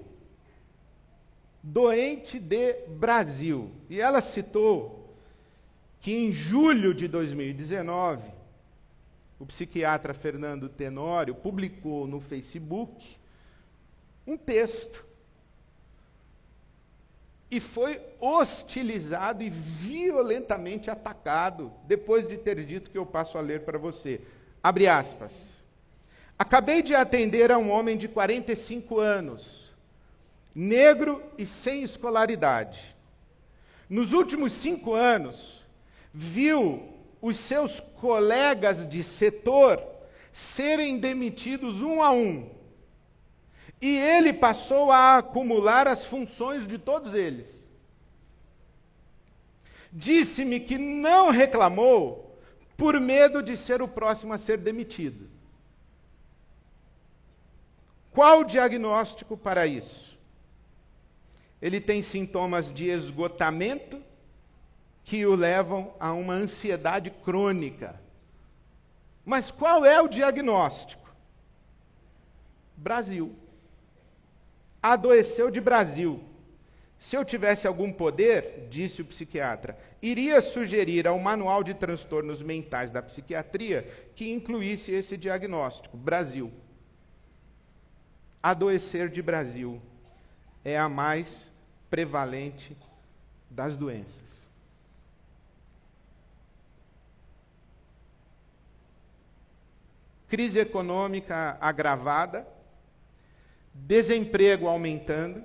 Doente 1.60 2.38
de 2.38 2.74
Brasil. 2.88 3.72
E 3.90 4.00
ela 4.00 4.20
citou 4.20 5.12
que 6.00 6.12
em 6.12 6.32
julho 6.32 6.94
de 6.94 7.08
2019, 7.08 8.41
o 9.42 9.46
psiquiatra 9.46 10.14
Fernando 10.14 10.68
Tenório 10.68 11.34
publicou 11.34 12.06
no 12.06 12.20
Facebook 12.20 13.16
um 14.24 14.36
texto 14.36 15.04
e 17.50 17.58
foi 17.58 18.00
hostilizado 18.20 19.42
e 19.42 19.50
violentamente 19.50 20.92
atacado, 20.92 21.72
depois 21.88 22.28
de 22.28 22.36
ter 22.36 22.64
dito 22.64 22.88
que 22.88 22.96
eu 22.96 23.04
passo 23.04 23.36
a 23.36 23.40
ler 23.40 23.62
para 23.62 23.78
você. 23.78 24.20
Abre 24.62 24.86
aspas. 24.86 25.60
Acabei 26.38 26.80
de 26.80 26.94
atender 26.94 27.50
a 27.50 27.58
um 27.58 27.68
homem 27.72 27.96
de 27.96 28.06
45 28.06 29.00
anos, 29.00 29.74
negro 30.54 31.20
e 31.36 31.44
sem 31.44 31.82
escolaridade. 31.82 32.94
Nos 33.90 34.12
últimos 34.12 34.52
cinco 34.52 34.94
anos, 34.94 35.64
viu 36.14 36.91
os 37.22 37.36
seus 37.36 37.78
colegas 37.78 38.86
de 38.86 39.02
setor 39.04 39.80
serem 40.32 40.98
demitidos 40.98 41.80
um 41.80 42.02
a 42.02 42.10
um 42.10 42.50
e 43.80 43.98
ele 43.98 44.32
passou 44.32 44.92
a 44.92 45.18
acumular 45.18 45.88
as 45.88 46.04
funções 46.04 46.66
de 46.68 46.78
todos 46.78 47.16
eles. 47.16 47.68
Disse-me 49.92 50.60
que 50.60 50.78
não 50.78 51.30
reclamou 51.30 52.38
por 52.76 52.98
medo 53.00 53.42
de 53.42 53.56
ser 53.56 53.82
o 53.82 53.88
próximo 53.88 54.32
a 54.32 54.38
ser 54.38 54.58
demitido. 54.58 55.28
Qual 58.12 58.40
o 58.40 58.44
diagnóstico 58.44 59.36
para 59.36 59.66
isso? 59.66 60.16
Ele 61.60 61.80
tem 61.80 62.02
sintomas 62.02 62.72
de 62.72 62.88
esgotamento 62.88 64.00
que 65.04 65.26
o 65.26 65.34
levam 65.34 65.94
a 65.98 66.12
uma 66.12 66.34
ansiedade 66.34 67.10
crônica. 67.10 68.00
Mas 69.24 69.50
qual 69.50 69.84
é 69.84 70.00
o 70.00 70.08
diagnóstico? 70.08 71.02
Brasil 72.76 73.36
adoeceu 74.82 75.50
de 75.50 75.60
Brasil. 75.60 76.20
Se 76.98 77.16
eu 77.16 77.24
tivesse 77.24 77.66
algum 77.66 77.92
poder, 77.92 78.66
disse 78.68 79.02
o 79.02 79.04
psiquiatra, 79.04 79.78
iria 80.00 80.40
sugerir 80.40 81.06
ao 81.06 81.18
manual 81.18 81.62
de 81.62 81.74
transtornos 81.74 82.42
mentais 82.42 82.90
da 82.90 83.02
psiquiatria 83.02 83.88
que 84.14 84.30
incluísse 84.30 84.92
esse 84.92 85.16
diagnóstico: 85.16 85.96
Brasil. 85.96 86.52
Adoecer 88.42 89.08
de 89.08 89.22
Brasil 89.22 89.80
é 90.64 90.76
a 90.76 90.88
mais 90.88 91.50
prevalente 91.88 92.76
das 93.48 93.76
doenças. 93.76 94.41
Crise 100.32 100.60
econômica 100.60 101.58
agravada, 101.60 102.48
desemprego 103.74 104.66
aumentando, 104.66 105.44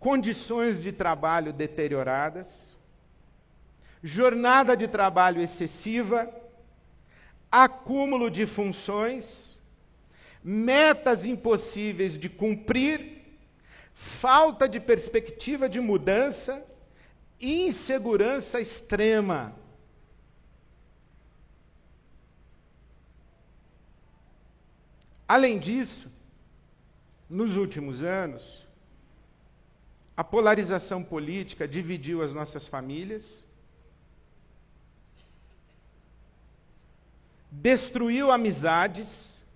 condições 0.00 0.80
de 0.80 0.90
trabalho 0.90 1.52
deterioradas, 1.52 2.76
jornada 4.02 4.76
de 4.76 4.88
trabalho 4.88 5.40
excessiva, 5.40 6.28
acúmulo 7.48 8.28
de 8.32 8.46
funções, 8.46 9.56
metas 10.42 11.24
impossíveis 11.24 12.18
de 12.18 12.28
cumprir, 12.28 13.38
falta 13.94 14.68
de 14.68 14.80
perspectiva 14.80 15.68
de 15.68 15.78
mudança, 15.78 16.66
insegurança 17.40 18.60
extrema. 18.60 19.59
Além 25.30 25.60
disso, 25.60 26.10
nos 27.28 27.56
últimos 27.56 28.02
anos, 28.02 28.66
a 30.16 30.24
polarização 30.24 31.04
política 31.04 31.68
dividiu 31.68 32.20
as 32.20 32.34
nossas 32.34 32.66
famílias, 32.66 33.46
destruiu 37.48 38.32
amizades, 38.32 39.46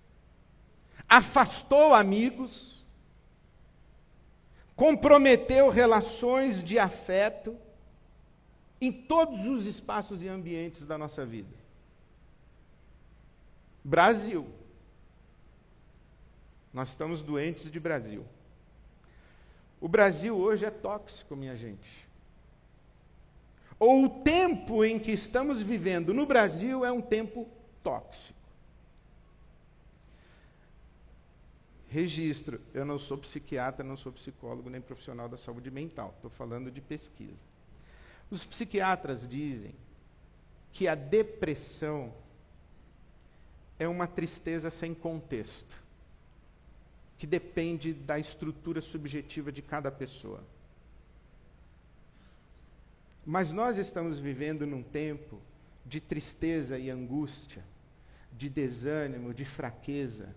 afastou 1.08 1.92
amigos, 1.92 2.84
comprometeu 4.76 5.70
relações 5.70 6.62
de 6.62 6.78
afeto 6.78 7.58
em 8.80 8.92
todos 8.92 9.44
os 9.48 9.66
espaços 9.66 10.22
e 10.22 10.28
ambientes 10.28 10.86
da 10.86 10.96
nossa 10.96 11.26
vida. 11.26 11.56
Brasil. 13.82 14.53
Nós 16.74 16.88
estamos 16.88 17.22
doentes 17.22 17.70
de 17.70 17.78
Brasil. 17.78 18.26
O 19.80 19.86
Brasil 19.86 20.36
hoje 20.36 20.66
é 20.66 20.70
tóxico, 20.70 21.36
minha 21.36 21.56
gente. 21.56 22.08
Ou 23.78 24.04
o 24.04 24.08
tempo 24.08 24.84
em 24.84 24.98
que 24.98 25.12
estamos 25.12 25.62
vivendo 25.62 26.12
no 26.12 26.26
Brasil 26.26 26.84
é 26.84 26.90
um 26.90 27.00
tempo 27.00 27.48
tóxico. 27.80 28.34
Registro, 31.88 32.60
eu 32.72 32.84
não 32.84 32.98
sou 32.98 33.18
psiquiatra, 33.18 33.84
não 33.84 33.96
sou 33.96 34.10
psicólogo 34.10 34.68
nem 34.68 34.80
profissional 34.80 35.28
da 35.28 35.36
saúde 35.36 35.70
mental, 35.70 36.12
estou 36.16 36.30
falando 36.30 36.72
de 36.72 36.80
pesquisa. 36.80 37.44
Os 38.28 38.44
psiquiatras 38.44 39.28
dizem 39.28 39.76
que 40.72 40.88
a 40.88 40.96
depressão 40.96 42.12
é 43.78 43.86
uma 43.86 44.08
tristeza 44.08 44.72
sem 44.72 44.92
contexto 44.92 45.83
que 47.24 47.26
depende 47.26 47.94
da 47.94 48.18
estrutura 48.18 48.82
subjetiva 48.82 49.50
de 49.50 49.62
cada 49.62 49.90
pessoa. 49.90 50.44
Mas 53.24 53.50
nós 53.50 53.78
estamos 53.78 54.18
vivendo 54.18 54.66
num 54.66 54.82
tempo 54.82 55.40
de 55.86 56.02
tristeza 56.02 56.78
e 56.78 56.90
angústia, 56.90 57.64
de 58.30 58.50
desânimo, 58.50 59.32
de 59.32 59.42
fraqueza, 59.42 60.36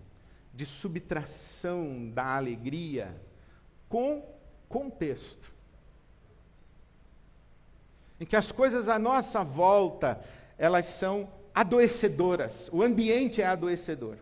de 0.54 0.64
subtração 0.64 2.08
da 2.08 2.24
alegria, 2.24 3.14
com 3.86 4.26
contexto. 4.66 5.52
Em 8.18 8.24
que 8.24 8.34
as 8.34 8.50
coisas 8.50 8.88
à 8.88 8.98
nossa 8.98 9.44
volta, 9.44 10.24
elas 10.56 10.86
são 10.86 11.30
adoecedoras, 11.54 12.70
o 12.72 12.82
ambiente 12.82 13.42
é 13.42 13.46
adoecedor. 13.46 14.16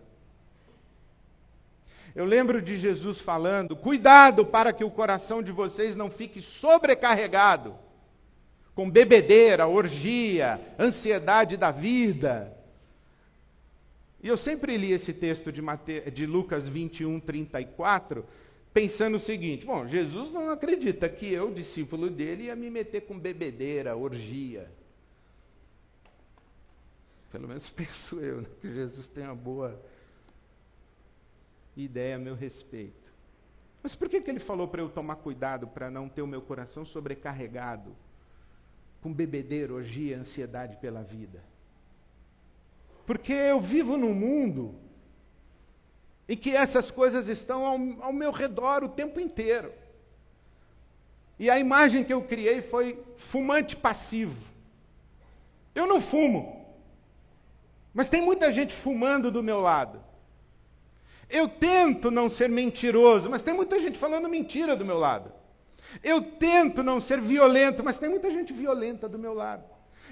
Eu 2.16 2.24
lembro 2.24 2.62
de 2.62 2.78
Jesus 2.78 3.20
falando: 3.20 3.76
cuidado 3.76 4.46
para 4.46 4.72
que 4.72 4.82
o 4.82 4.90
coração 4.90 5.42
de 5.42 5.52
vocês 5.52 5.94
não 5.94 6.10
fique 6.10 6.40
sobrecarregado 6.40 7.76
com 8.74 8.90
bebedeira, 8.90 9.66
orgia, 9.66 10.58
ansiedade 10.78 11.58
da 11.58 11.70
vida. 11.70 12.56
E 14.22 14.28
eu 14.28 14.38
sempre 14.38 14.78
li 14.78 14.92
esse 14.92 15.12
texto 15.12 15.52
de, 15.52 15.60
Mate... 15.60 16.10
de 16.10 16.24
Lucas 16.24 16.66
21, 16.66 17.20
34, 17.20 18.24
pensando 18.72 19.16
o 19.16 19.20
seguinte: 19.20 19.66
bom, 19.66 19.86
Jesus 19.86 20.30
não 20.30 20.50
acredita 20.50 21.10
que 21.10 21.30
eu, 21.30 21.52
discípulo 21.52 22.08
dele, 22.08 22.44
ia 22.44 22.56
me 22.56 22.70
meter 22.70 23.02
com 23.02 23.18
bebedeira, 23.18 23.94
orgia. 23.94 24.70
Pelo 27.30 27.46
menos 27.46 27.68
penso 27.76 28.18
eu, 28.20 28.40
né, 28.40 28.48
que 28.62 28.72
Jesus 28.72 29.06
tem 29.06 29.24
uma 29.24 29.34
boa 29.34 29.78
ideia 31.84 32.16
a 32.16 32.18
meu 32.18 32.34
respeito. 32.34 33.12
Mas 33.82 33.94
por 33.94 34.08
que, 34.08 34.20
que 34.20 34.30
ele 34.30 34.40
falou 34.40 34.66
para 34.66 34.82
eu 34.82 34.88
tomar 34.88 35.16
cuidado 35.16 35.66
para 35.66 35.90
não 35.90 36.08
ter 36.08 36.22
o 36.22 36.26
meu 36.26 36.42
coração 36.42 36.84
sobrecarregado 36.84 37.94
com 39.00 39.12
bebedeira, 39.12 39.72
orgia, 39.72 40.18
ansiedade 40.18 40.76
pela 40.78 41.02
vida? 41.02 41.42
Porque 43.06 43.32
eu 43.32 43.60
vivo 43.60 43.96
num 43.96 44.14
mundo 44.14 44.74
em 46.28 46.36
que 46.36 46.56
essas 46.56 46.90
coisas 46.90 47.28
estão 47.28 47.64
ao, 47.64 47.78
ao 48.02 48.12
meu 48.12 48.32
redor 48.32 48.82
o 48.82 48.88
tempo 48.88 49.20
inteiro. 49.20 49.72
E 51.38 51.48
a 51.50 51.58
imagem 51.58 52.02
que 52.02 52.12
eu 52.12 52.22
criei 52.22 52.62
foi 52.62 53.00
fumante 53.16 53.76
passivo. 53.76 54.42
Eu 55.74 55.86
não 55.86 56.00
fumo, 56.00 56.74
mas 57.92 58.08
tem 58.08 58.22
muita 58.22 58.50
gente 58.50 58.74
fumando 58.74 59.30
do 59.30 59.42
meu 59.42 59.60
lado. 59.60 60.05
Eu 61.28 61.48
tento 61.48 62.10
não 62.10 62.28
ser 62.28 62.48
mentiroso, 62.48 63.28
mas 63.28 63.42
tem 63.42 63.52
muita 63.52 63.78
gente 63.78 63.98
falando 63.98 64.28
mentira 64.28 64.76
do 64.76 64.84
meu 64.84 64.98
lado. 64.98 65.32
Eu 66.02 66.22
tento 66.22 66.82
não 66.82 67.00
ser 67.00 67.20
violento, 67.20 67.82
mas 67.82 67.98
tem 67.98 68.08
muita 68.08 68.30
gente 68.30 68.52
violenta 68.52 69.08
do 69.08 69.18
meu 69.18 69.34
lado. 69.34 69.64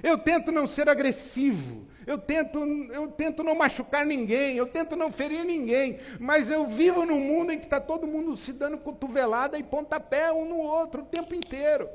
Eu 0.02 0.18
tento 0.18 0.50
não 0.50 0.66
ser 0.66 0.88
agressivo, 0.88 1.86
eu 2.04 2.18
tento, 2.18 2.58
eu 2.92 3.08
tento 3.08 3.44
não 3.44 3.54
machucar 3.54 4.04
ninguém, 4.04 4.56
eu 4.56 4.66
tento 4.66 4.96
não 4.96 5.10
ferir 5.10 5.44
ninguém, 5.44 6.00
mas 6.18 6.50
eu 6.50 6.66
vivo 6.66 7.06
num 7.06 7.20
mundo 7.20 7.52
em 7.52 7.58
que 7.58 7.64
está 7.64 7.80
todo 7.80 8.06
mundo 8.06 8.36
se 8.36 8.52
dando 8.52 8.76
cotovelada 8.76 9.56
e 9.56 9.62
pontapé 9.62 10.32
um 10.32 10.48
no 10.48 10.58
outro 10.58 11.02
o 11.02 11.06
tempo 11.06 11.34
inteiro. 11.34 11.88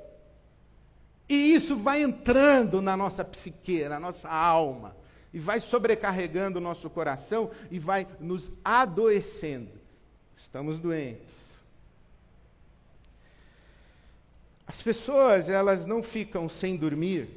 E 1.28 1.54
isso 1.54 1.76
vai 1.76 2.02
entrando 2.02 2.82
na 2.82 2.96
nossa 2.96 3.24
psique, 3.24 3.84
na 3.88 4.00
nossa 4.00 4.30
alma 4.30 4.99
e 5.34 5.40
vai 5.40 5.60
sobrecarregando 5.60 6.58
o 6.58 6.62
nosso 6.62 6.90
coração 6.90 7.52
e 7.70 7.78
vai 7.78 8.08
nos 8.20 8.52
adoecendo. 8.64 9.72
Estamos 10.36 10.80
doentes. 10.80 11.60
As 14.66 14.82
pessoas, 14.82 15.50
elas 15.50 15.86
não 15.86 16.04
ficam 16.04 16.48
sem 16.48 16.78
dormir 16.78 17.28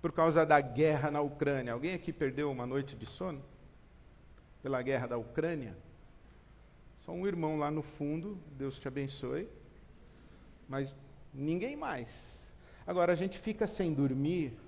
por 0.00 0.10
causa 0.10 0.44
da 0.44 0.60
guerra 0.60 1.10
na 1.10 1.20
Ucrânia. 1.20 1.72
Alguém 1.72 1.94
aqui 1.94 2.12
perdeu 2.12 2.50
uma 2.50 2.66
noite 2.66 2.96
de 2.96 3.06
sono? 3.06 3.40
Pela 4.60 4.82
guerra 4.82 5.06
da 5.06 5.16
Ucrânia? 5.16 5.76
Só 7.04 7.12
um 7.12 7.26
irmão 7.26 7.58
lá 7.58 7.70
no 7.70 7.82
fundo, 7.82 8.38
Deus 8.58 8.78
te 8.78 8.88
abençoe. 8.88 9.48
Mas 10.68 10.94
ninguém 11.32 11.76
mais. 11.76 12.40
Agora, 12.86 13.12
a 13.12 13.16
gente 13.16 13.38
fica 13.38 13.66
sem 13.66 13.94
dormir 13.94 14.58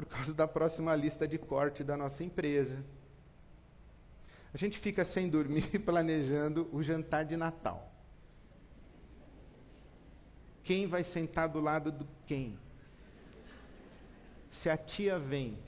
por 0.00 0.06
causa 0.06 0.32
da 0.32 0.48
próxima 0.48 0.96
lista 0.96 1.28
de 1.28 1.36
corte 1.36 1.84
da 1.84 1.94
nossa 1.94 2.24
empresa. 2.24 2.82
A 4.54 4.56
gente 4.56 4.78
fica 4.78 5.04
sem 5.04 5.28
dormir 5.28 5.78
planejando 5.84 6.70
o 6.72 6.82
jantar 6.82 7.26
de 7.26 7.36
Natal. 7.36 7.92
Quem 10.64 10.86
vai 10.86 11.04
sentar 11.04 11.50
do 11.50 11.60
lado 11.60 11.92
do 11.92 12.08
quem? 12.26 12.58
Se 14.48 14.70
a 14.70 14.76
tia 14.78 15.18
vem. 15.18 15.58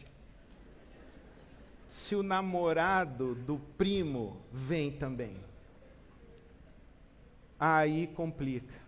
Se 1.90 2.16
o 2.16 2.22
namorado 2.22 3.34
do 3.34 3.58
primo 3.76 4.40
vem 4.50 4.92
também. 4.92 5.36
Aí 7.60 8.06
complica. 8.06 8.80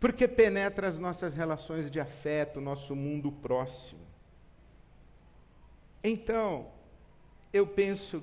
Porque 0.00 0.26
penetra 0.26 0.88
as 0.88 0.98
nossas 0.98 1.36
relações 1.36 1.90
de 1.90 2.00
afeto, 2.00 2.62
nosso 2.62 2.96
mundo 2.96 3.30
próximo. 3.30 4.07
Então, 6.02 6.70
eu 7.52 7.66
penso 7.66 8.22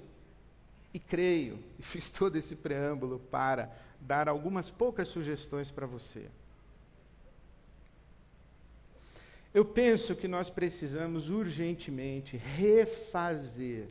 e 0.93 0.99
creio, 0.99 1.59
e 1.77 1.83
fiz 1.83 2.09
todo 2.09 2.37
esse 2.37 2.55
preâmbulo 2.55 3.19
para 3.19 3.69
dar 3.99 4.29
algumas 4.29 4.71
poucas 4.71 5.07
sugestões 5.07 5.71
para 5.71 5.85
você. 5.85 6.27
Eu 9.53 9.63
penso 9.63 10.15
que 10.15 10.27
nós 10.27 10.49
precisamos 10.49 11.29
urgentemente 11.29 12.35
refazer 12.35 13.87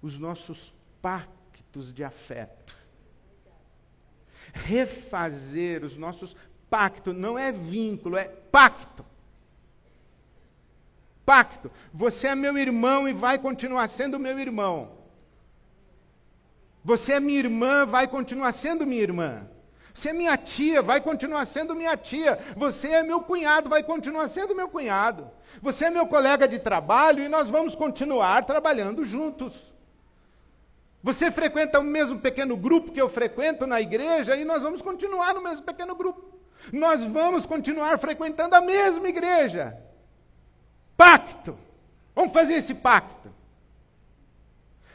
os 0.00 0.18
nossos 0.18 0.72
pactos 1.02 1.92
de 1.92 2.04
afeto. 2.04 2.76
Refazer 4.52 5.84
os 5.84 5.96
nossos 5.96 6.36
pactos, 6.68 7.14
não 7.14 7.36
é 7.36 7.50
vínculo, 7.50 8.16
é 8.16 8.24
pacto. 8.24 9.04
Pacto. 11.30 11.70
Você 11.94 12.26
é 12.26 12.34
meu 12.34 12.58
irmão 12.58 13.08
e 13.08 13.12
vai 13.12 13.38
continuar 13.38 13.86
sendo 13.86 14.18
meu 14.18 14.36
irmão. 14.36 14.90
Você 16.82 17.12
é 17.12 17.20
minha 17.20 17.38
irmã, 17.38 17.86
vai 17.86 18.08
continuar 18.08 18.50
sendo 18.52 18.84
minha 18.84 19.00
irmã. 19.00 19.46
Você 19.94 20.08
é 20.08 20.12
minha 20.12 20.36
tia, 20.36 20.82
vai 20.82 21.00
continuar 21.00 21.46
sendo 21.46 21.72
minha 21.72 21.96
tia. 21.96 22.36
Você 22.56 22.88
é 22.88 23.04
meu 23.04 23.20
cunhado, 23.20 23.68
vai 23.68 23.80
continuar 23.84 24.26
sendo 24.26 24.56
meu 24.56 24.68
cunhado. 24.68 25.30
Você 25.62 25.84
é 25.84 25.90
meu 25.90 26.04
colega 26.08 26.48
de 26.48 26.58
trabalho 26.58 27.22
e 27.22 27.28
nós 27.28 27.48
vamos 27.48 27.76
continuar 27.76 28.44
trabalhando 28.44 29.04
juntos. 29.04 29.72
Você 31.00 31.30
frequenta 31.30 31.78
o 31.78 31.84
mesmo 31.84 32.18
pequeno 32.18 32.56
grupo 32.56 32.90
que 32.90 33.00
eu 33.00 33.08
frequento 33.08 33.68
na 33.68 33.80
igreja 33.80 34.34
e 34.34 34.44
nós 34.44 34.64
vamos 34.64 34.82
continuar 34.82 35.32
no 35.32 35.42
mesmo 35.42 35.64
pequeno 35.64 35.94
grupo. 35.94 36.40
Nós 36.72 37.04
vamos 37.04 37.46
continuar 37.46 38.00
frequentando 38.00 38.56
a 38.56 38.60
mesma 38.60 39.08
igreja. 39.08 39.89
Pacto. 41.00 41.58
Vamos 42.14 42.32
fazer 42.32 42.54
esse 42.54 42.74
pacto. 42.74 43.32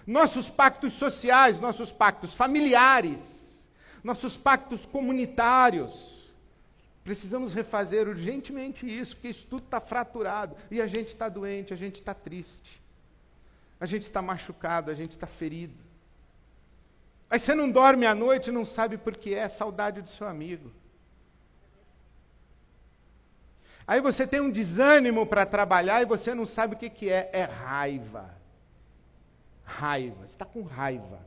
Nossos 0.05 0.49
pactos 0.49 0.93
sociais, 0.93 1.59
nossos 1.59 1.91
pactos 1.91 2.33
familiares 2.33 3.35
nossos 4.05 4.37
pactos 4.37 4.85
comunitários. 4.85 6.23
Precisamos 7.03 7.53
refazer 7.53 8.07
urgentemente 8.07 8.85
isso, 8.85 9.15
porque 9.15 9.29
isso 9.29 9.47
tudo 9.49 9.63
está 9.63 9.81
fraturado. 9.81 10.55
E 10.69 10.79
a 10.79 10.85
gente 10.85 11.07
está 11.07 11.27
doente, 11.27 11.73
a 11.73 11.75
gente 11.75 11.95
está 11.95 12.13
triste. 12.13 12.79
A 13.79 13.85
gente 13.87 14.03
está 14.03 14.21
machucado, 14.21 14.91
a 14.91 14.93
gente 14.93 15.11
está 15.11 15.25
ferido. 15.25 15.73
Aí 17.27 17.39
você 17.39 17.55
não 17.55 17.69
dorme 17.69 18.05
à 18.05 18.13
noite 18.13 18.51
e 18.51 18.53
não 18.53 18.63
sabe 18.63 18.95
por 18.95 19.17
que 19.17 19.33
é 19.33 19.49
saudade 19.49 20.03
do 20.03 20.07
seu 20.07 20.27
amigo. 20.27 20.71
Aí 23.87 24.01
você 24.01 24.25
tem 24.25 24.41
um 24.41 24.49
desânimo 24.49 25.25
para 25.27 25.45
trabalhar 25.45 26.01
e 26.01 26.05
você 26.05 26.33
não 26.33 26.45
sabe 26.45 26.75
o 26.75 26.77
que, 26.77 26.89
que 26.89 27.09
é. 27.09 27.29
É 27.31 27.43
raiva. 27.43 28.33
Raiva. 29.63 30.25
Você 30.25 30.33
está 30.33 30.45
com 30.45 30.63
raiva. 30.63 31.19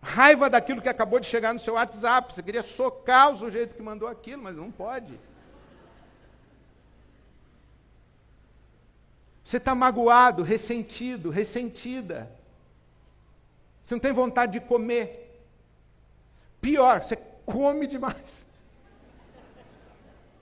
Raiva 0.00 0.48
daquilo 0.48 0.80
que 0.80 0.88
acabou 0.88 1.20
de 1.20 1.26
chegar 1.26 1.52
no 1.52 1.60
seu 1.60 1.74
WhatsApp. 1.74 2.32
Você 2.32 2.42
queria 2.42 2.62
socar 2.62 3.30
o 3.30 3.38
sujeito 3.38 3.74
que 3.74 3.82
mandou 3.82 4.08
aquilo, 4.08 4.42
mas 4.42 4.56
não 4.56 4.70
pode. 4.70 5.20
Você 9.44 9.58
está 9.58 9.74
magoado, 9.74 10.42
ressentido, 10.42 11.30
ressentida. 11.30 12.30
Você 13.82 13.94
não 13.94 14.00
tem 14.00 14.12
vontade 14.12 14.52
de 14.52 14.60
comer. 14.60 15.42
Pior, 16.60 17.02
você 17.02 17.16
come 17.44 17.86
demais. 17.86 18.47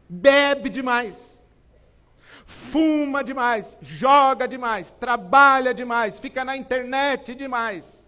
Bebe 0.08 0.68
demais. 0.68 1.42
Fuma 2.44 3.24
demais. 3.24 3.76
Joga 3.82 4.46
demais. 4.46 4.90
Trabalha 4.90 5.74
demais. 5.74 6.18
Fica 6.18 6.44
na 6.44 6.56
internet 6.56 7.34
demais. 7.34 8.06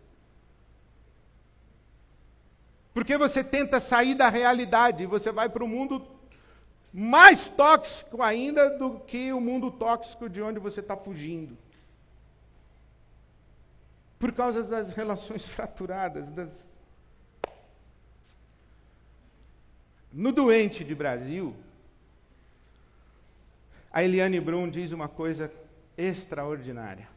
Porque 2.95 3.17
você 3.17 3.45
tenta 3.45 3.79
sair 3.79 4.15
da 4.15 4.29
realidade 4.29 5.07
você 5.07 5.31
vai 5.31 5.49
para 5.49 5.63
o 5.63 5.69
mundo 5.69 6.19
mais 6.93 7.49
tóxico 7.49 8.23
ainda 8.23 8.71
do 8.77 8.99
que 9.01 9.33
o 9.33 9.41
mundo 9.41 9.71
tóxico 9.71 10.29
de 10.29 10.43
onde 10.43 10.59
você 10.59 10.81
está 10.81 10.97
fugindo. 10.97 11.57
Por 14.19 14.33
causa 14.33 14.65
das 14.65 14.93
relações 14.93 15.47
fraturadas, 15.49 16.33
das... 16.33 16.69
No 20.13 20.33
doente 20.33 20.83
de 20.83 20.95
Brasil, 20.95 21.55
a 23.91 24.03
Eliane 24.03 24.41
Brum 24.41 24.69
diz 24.69 24.93
uma 24.93 25.09
coisa 25.09 25.53
extraordinária. 25.97 27.09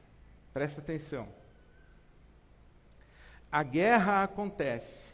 Presta 0.53 0.81
atenção. 0.81 1.27
A 3.51 3.63
guerra 3.63 4.23
acontece 4.23 5.07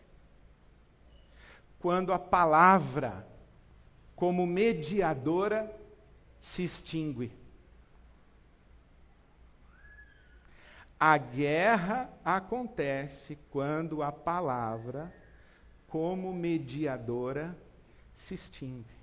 quando 1.80 2.14
a 2.14 2.20
palavra, 2.20 3.28
como 4.16 4.46
mediadora, 4.46 5.76
se 6.40 6.64
extingue. 6.64 7.32
A 11.00 11.18
guerra 11.18 12.10
acontece 12.26 13.38
quando 13.52 14.02
a 14.02 14.12
palavra, 14.12 15.14
como 15.88 16.34
mediadora, 16.34 17.56
se 18.16 18.34
extingue. 18.34 18.97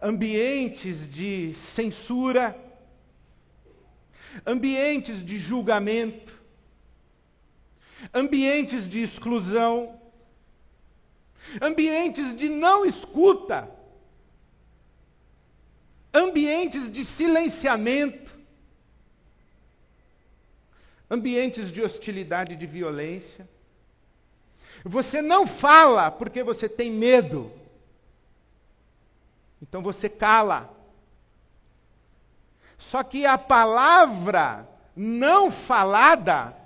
Ambientes 0.00 1.10
de 1.10 1.54
censura, 1.54 2.56
ambientes 4.44 5.24
de 5.24 5.38
julgamento, 5.38 6.38
ambientes 8.12 8.88
de 8.88 9.00
exclusão, 9.00 10.00
ambientes 11.60 12.36
de 12.36 12.48
não 12.48 12.84
escuta, 12.84 13.70
ambientes 16.12 16.90
de 16.90 17.04
silenciamento, 17.04 18.36
ambientes 21.10 21.70
de 21.70 21.82
hostilidade 21.82 22.54
e 22.54 22.56
de 22.56 22.66
violência. 22.66 23.48
Você 24.84 25.20
não 25.22 25.46
fala 25.46 26.10
porque 26.10 26.42
você 26.42 26.68
tem 26.68 26.90
medo. 26.90 27.52
Então 29.68 29.82
você 29.82 30.08
cala. 30.08 30.72
Só 32.78 33.02
que 33.02 33.26
a 33.26 33.38
palavra 33.38 34.68
não 34.94 35.50
falada 35.50 36.56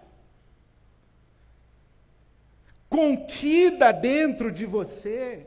contida 2.88 3.92
dentro 3.92 4.50
de 4.50 4.66
você, 4.66 5.46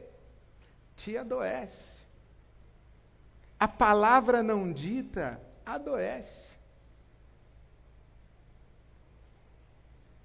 te 0.95 1.17
adoece. 1.17 2.01
A 3.59 3.67
palavra 3.67 4.41
não 4.41 4.71
dita 4.71 5.39
adoece. 5.65 6.53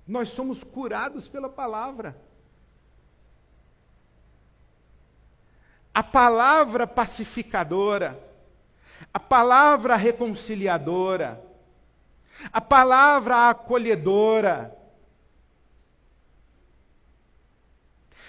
Nós 0.07 0.31
somos 0.31 0.64
curados 0.64 1.29
pela 1.29 1.51
palavra. 1.51 2.17
A 5.99 6.03
palavra 6.05 6.87
pacificadora, 6.87 8.17
a 9.13 9.19
palavra 9.19 9.97
reconciliadora, 9.97 11.43
a 12.53 12.61
palavra 12.61 13.51
acolhedora, 13.51 14.79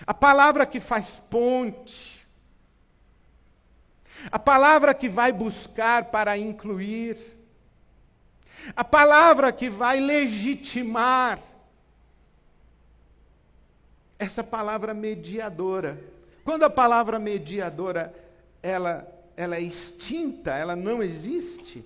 A 0.05 0.13
palavra 0.13 0.65
que 0.65 0.79
faz 0.79 1.21
ponte. 1.29 2.25
A 4.31 4.39
palavra 4.39 4.93
que 4.93 5.07
vai 5.07 5.31
buscar 5.31 6.05
para 6.05 6.35
incluir. 6.35 7.17
A 8.75 8.83
palavra 8.83 9.51
que 9.51 9.69
vai 9.69 9.99
legitimar. 9.99 11.39
Essa 14.17 14.43
palavra 14.43 14.93
mediadora. 14.93 16.01
Quando 16.49 16.63
a 16.63 16.69
palavra 16.71 17.19
mediadora 17.19 18.11
ela, 18.63 19.07
ela 19.37 19.57
é 19.57 19.61
extinta, 19.61 20.51
ela 20.57 20.75
não 20.75 21.03
existe, 21.03 21.85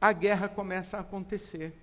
a 0.00 0.14
guerra 0.14 0.48
começa 0.48 0.96
a 0.96 1.00
acontecer. 1.00 1.74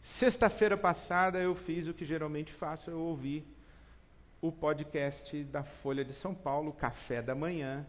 Sexta-feira 0.00 0.76
passada 0.76 1.40
eu 1.40 1.52
fiz 1.56 1.88
o 1.88 1.92
que 1.92 2.04
geralmente 2.04 2.52
faço, 2.52 2.90
eu 2.90 3.00
ouvi 3.00 3.44
o 4.40 4.52
podcast 4.52 5.42
da 5.42 5.64
Folha 5.64 6.04
de 6.04 6.14
São 6.14 6.32
Paulo, 6.32 6.72
Café 6.72 7.20
da 7.20 7.34
Manhã, 7.34 7.84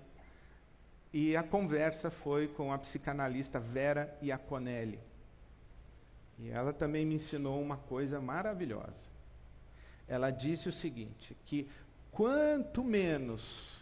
e 1.13 1.37
a 1.37 1.43
conversa 1.43 2.09
foi 2.09 2.47
com 2.47 2.73
a 2.73 2.77
psicanalista 2.79 3.59
Vera 3.59 4.17
Iaconelli. 4.19 4.99
E 6.39 6.49
ela 6.49 6.73
também 6.73 7.05
me 7.05 7.13
ensinou 7.13 7.61
uma 7.61 7.77
coisa 7.77 8.19
maravilhosa. 8.19 9.12
Ela 10.07 10.31
disse 10.31 10.69
o 10.69 10.73
seguinte, 10.73 11.35
que 11.45 11.67
quanto 12.11 12.83
menos 12.83 13.73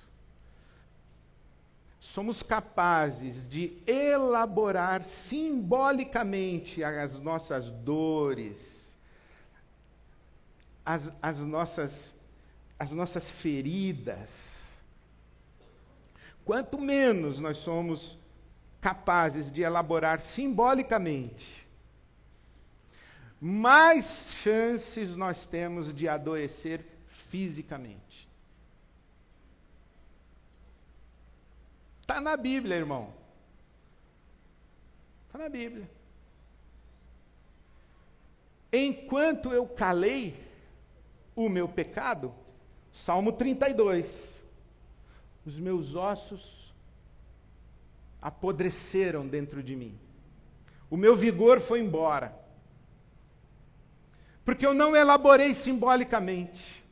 somos 1.99 2.41
capazes 2.41 3.47
de 3.47 3.77
elaborar 3.85 5.03
simbolicamente 5.03 6.83
as 6.83 7.19
nossas 7.19 7.69
dores, 7.69 8.95
as, 10.83 11.13
as, 11.21 11.39
nossas, 11.39 12.13
as 12.79 12.91
nossas 12.91 13.29
feridas, 13.29 14.59
quanto 16.43 16.79
menos 16.79 17.39
nós 17.39 17.57
somos 17.57 18.17
capazes 18.81 19.51
de 19.51 19.61
elaborar 19.61 20.19
simbolicamente, 20.19 21.67
mais 23.43 24.31
chances 24.43 25.15
nós 25.15 25.47
temos 25.47 25.91
de 25.91 26.07
adoecer 26.07 26.85
fisicamente. 27.07 28.29
Está 32.01 32.21
na 32.21 32.37
Bíblia, 32.37 32.75
irmão. 32.75 33.11
Está 35.25 35.39
na 35.39 35.49
Bíblia. 35.49 35.89
Enquanto 38.71 39.51
eu 39.51 39.65
calei 39.65 40.37
o 41.35 41.49
meu 41.49 41.67
pecado, 41.67 42.35
Salmo 42.91 43.33
32, 43.33 44.39
os 45.45 45.57
meus 45.57 45.95
ossos 45.95 46.71
apodreceram 48.21 49.27
dentro 49.27 49.63
de 49.63 49.75
mim. 49.75 49.97
O 50.91 50.97
meu 50.97 51.15
vigor 51.15 51.59
foi 51.59 51.79
embora. 51.79 52.40
Porque 54.51 54.65
eu 54.65 54.73
não 54.73 54.93
elaborei 54.93 55.53
simbolicamente. 55.53 56.83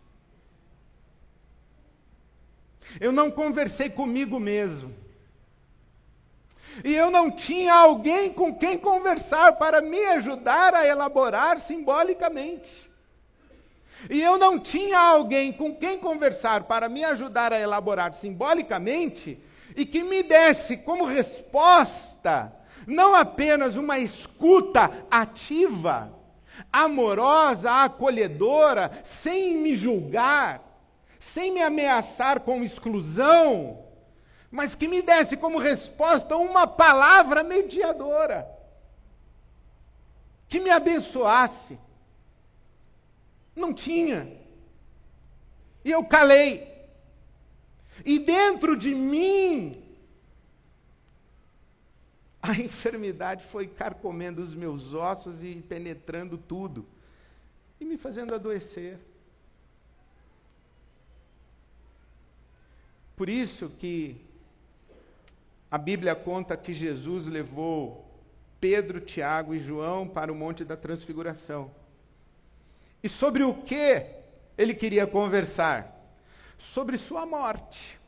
Eu 3.02 3.12
não 3.12 3.30
conversei 3.30 3.90
comigo 3.90 4.40
mesmo. 4.40 4.96
E 6.86 6.96
eu 6.96 7.12
não 7.12 7.30
tinha 7.30 7.74
alguém 7.74 8.32
com 8.32 8.56
quem 8.56 8.78
conversar 8.78 9.58
para 9.58 9.82
me 9.82 10.02
ajudar 10.06 10.74
a 10.74 10.88
elaborar 10.88 11.60
simbolicamente. 11.60 12.90
E 14.10 14.22
eu 14.22 14.38
não 14.38 14.58
tinha 14.58 14.98
alguém 14.98 15.52
com 15.52 15.76
quem 15.76 16.00
conversar 16.00 16.64
para 16.64 16.88
me 16.88 17.04
ajudar 17.04 17.52
a 17.52 17.60
elaborar 17.60 18.14
simbolicamente 18.14 19.38
e 19.76 19.86
que 19.86 20.02
me 20.02 20.24
desse 20.24 20.78
como 20.78 21.04
resposta 21.04 22.54
não 22.88 23.14
apenas 23.14 23.76
uma 23.76 24.00
escuta 24.00 25.06
ativa, 25.12 26.18
amorosa, 26.72 27.72
acolhedora, 27.84 29.00
sem 29.04 29.58
me 29.58 29.76
julgar, 29.76 30.62
sem 31.20 31.52
me 31.52 31.62
ameaçar 31.62 32.40
com 32.42 32.64
exclusão, 32.64 33.86
mas 34.52 34.76
que 34.76 34.88
me 34.88 35.02
desse 35.02 35.38
como 35.38 35.58
resposta 35.60 36.36
uma 36.38 36.66
palavra 36.66 37.44
mediadora, 37.44 38.50
que 40.48 40.60
me 40.60 40.70
abençoasse. 40.70 41.78
Não 43.56 43.74
tinha. 43.74 44.40
E 45.84 45.92
eu 45.92 46.04
calei. 46.04 46.68
E 48.06 48.18
dentro 48.18 48.76
de 48.76 48.96
mim, 48.96 49.79
a 52.42 52.54
enfermidade 52.60 53.46
foi 53.46 53.68
carcomendo 53.68 54.42
os 54.42 54.56
meus 54.56 54.94
ossos 54.94 55.44
e 55.44 55.56
penetrando 55.68 56.38
tudo, 56.38 56.86
e 57.80 57.86
me 57.86 57.98
fazendo 57.98 58.34
adoecer. 58.34 58.98
Por 63.16 63.28
isso 63.28 63.70
que 63.78 64.16
a 65.70 65.78
Bíblia 65.78 66.16
conta 66.16 66.56
que 66.56 66.74
Jesus 66.74 67.28
levou 67.28 68.10
Pedro, 68.62 69.02
Tiago 69.02 69.54
e 69.54 69.60
João 69.60 70.08
para 70.08 70.32
o 70.32 70.36
Monte 70.36 70.64
da 70.64 70.76
Transfiguração. 70.76 71.72
E 73.04 73.10
sobre 73.10 73.44
o 73.44 73.54
que 73.54 74.06
ele 74.58 74.74
queria 74.74 75.06
conversar? 75.06 75.96
Sobre 76.58 76.98
sua 76.98 77.26
morte. 77.26 78.00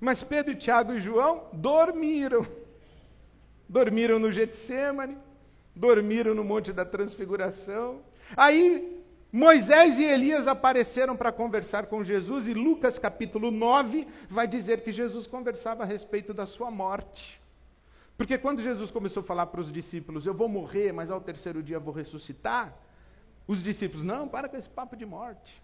Mas 0.00 0.22
Pedro, 0.22 0.54
Tiago 0.54 0.92
e 0.92 1.00
João 1.00 1.48
dormiram. 1.52 2.46
Dormiram 3.68 4.18
no 4.18 4.30
Getsemane, 4.30 5.16
dormiram 5.74 6.34
no 6.34 6.44
Monte 6.44 6.72
da 6.72 6.84
Transfiguração. 6.84 8.00
Aí 8.36 8.96
Moisés 9.32 9.98
e 9.98 10.04
Elias 10.04 10.48
apareceram 10.48 11.16
para 11.16 11.30
conversar 11.30 11.86
com 11.86 12.02
Jesus, 12.02 12.48
e 12.48 12.54
Lucas 12.54 12.98
capítulo 12.98 13.50
9 13.50 14.06
vai 14.30 14.46
dizer 14.46 14.82
que 14.82 14.90
Jesus 14.90 15.26
conversava 15.26 15.82
a 15.82 15.86
respeito 15.86 16.32
da 16.32 16.46
sua 16.46 16.70
morte. 16.70 17.40
Porque 18.16 18.38
quando 18.38 18.62
Jesus 18.62 18.90
começou 18.90 19.20
a 19.20 19.24
falar 19.24 19.46
para 19.46 19.60
os 19.60 19.70
discípulos, 19.70 20.26
eu 20.26 20.32
vou 20.32 20.48
morrer, 20.48 20.90
mas 20.90 21.10
ao 21.10 21.20
terceiro 21.20 21.62
dia 21.62 21.78
vou 21.78 21.92
ressuscitar, 21.92 22.74
os 23.46 23.62
discípulos, 23.62 24.02
não, 24.02 24.26
para 24.26 24.48
com 24.48 24.56
esse 24.56 24.70
papo 24.70 24.96
de 24.96 25.04
morte. 25.04 25.62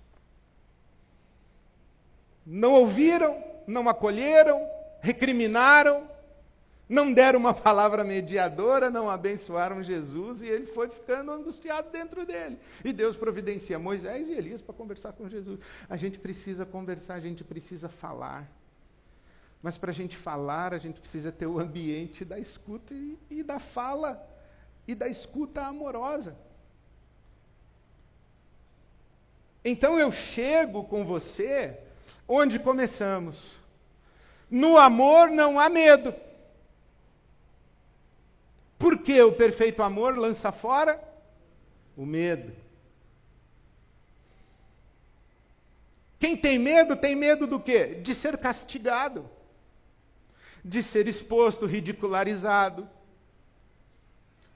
Não 2.45 2.73
ouviram, 2.73 3.43
não 3.67 3.88
acolheram, 3.88 4.69
recriminaram, 5.01 6.07
não 6.92 7.11
deram 7.11 7.38
uma 7.38 7.55
palavra 7.55 8.05
mediadora, 8.05 8.90
não 8.90 9.09
abençoaram 9.09 9.83
Jesus 9.83 10.42
e 10.42 10.46
ele 10.46 10.66
foi 10.66 10.88
ficando 10.88 11.33
angustiado 11.33 11.90
dentro 11.90 12.26
dele. 12.26 12.59
E 12.85 12.92
Deus 12.92 13.16
providencia 13.16 13.78
Moisés 13.78 14.28
e 14.28 14.35
Elias 14.35 14.61
para 14.61 14.74
conversar 14.74 15.14
com 15.14 15.26
Jesus. 15.26 15.59
A 15.88 15.96
gente 15.96 16.18
precisa 16.18 16.66
conversar, 16.66 17.14
a 17.14 17.20
gente 17.20 17.42
precisa 17.42 17.88
falar. 17.88 18.46
Mas 19.62 19.78
para 19.78 19.90
a 19.90 19.94
gente 19.94 20.18
falar, 20.18 20.74
a 20.74 20.78
gente 20.78 21.00
precisa 21.00 21.33
ter 21.33 21.46
o 21.46 21.59
ambiente 21.59 22.26
da 22.26 22.38
escuta 22.38 22.92
e, 22.92 23.18
e 23.31 23.42
da 23.42 23.59
fala 23.59 24.22
e 24.87 24.94
da 24.94 25.09
escuta 25.09 25.62
amorosa. 25.62 26.37
Então 29.64 29.98
eu 29.98 30.12
chego 30.12 30.85
com 30.85 31.07
você 31.07 31.78
onde 32.28 32.59
começamos. 32.59 33.55
No 34.50 34.76
amor 34.76 35.31
não 35.31 35.59
há 35.59 35.70
medo. 35.70 36.14
Porque 38.83 39.23
o 39.23 39.31
perfeito 39.31 39.81
amor 39.81 40.18
lança 40.18 40.51
fora 40.51 41.01
o 41.97 42.05
medo. 42.05 42.53
Quem 46.18 46.37
tem 46.37 46.59
medo, 46.59 46.97
tem 46.97 47.14
medo 47.14 47.47
do 47.47 47.61
quê? 47.61 48.01
De 48.03 48.12
ser 48.12 48.37
castigado, 48.38 49.31
de 50.64 50.83
ser 50.83 51.07
exposto, 51.07 51.64
ridicularizado, 51.64 52.90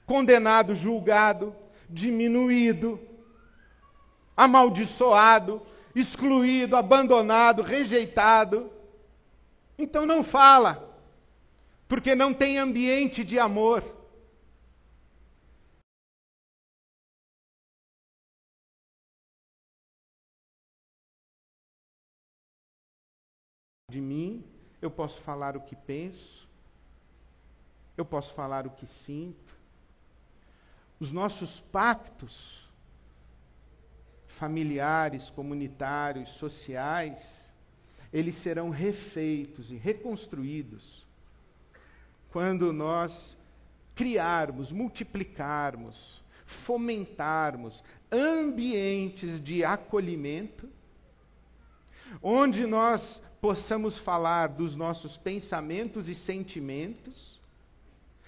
condenado, 0.05 0.75
julgado, 0.75 1.55
diminuído, 1.89 2.99
amaldiçoado, 4.35 5.65
excluído, 5.95 6.75
abandonado, 6.75 7.61
rejeitado. 7.61 8.69
Então 9.79 10.05
não 10.05 10.21
fala, 10.21 10.99
porque 11.87 12.13
não 12.13 12.33
tem 12.33 12.57
ambiente 12.57 13.23
de 13.23 13.39
amor. 13.39 13.95
De 23.89 24.01
mim, 24.01 24.43
eu 24.81 24.91
posso 24.91 25.21
falar 25.21 25.55
o 25.55 25.61
que 25.61 25.73
penso, 25.73 26.45
eu 27.95 28.03
posso 28.03 28.33
falar 28.33 28.67
o 28.67 28.71
que 28.71 28.85
sinto. 28.85 29.55
Os 30.99 31.13
nossos 31.13 31.61
pactos 31.61 32.67
familiares, 34.27 35.29
comunitários, 35.29 36.31
sociais, 36.31 37.49
eles 38.11 38.35
serão 38.35 38.69
refeitos 38.69 39.71
e 39.71 39.77
reconstruídos 39.77 41.07
quando 42.29 42.73
nós 42.73 43.37
criarmos, 43.95 44.69
multiplicarmos, 44.69 46.21
fomentarmos 46.45 47.81
ambientes 48.11 49.39
de 49.39 49.63
acolhimento, 49.63 50.69
onde 52.21 52.67
nós 52.67 53.23
possamos 53.39 53.97
falar 53.97 54.49
dos 54.49 54.75
nossos 54.75 55.17
pensamentos 55.17 56.09
e 56.09 56.15
sentimentos, 56.15 57.39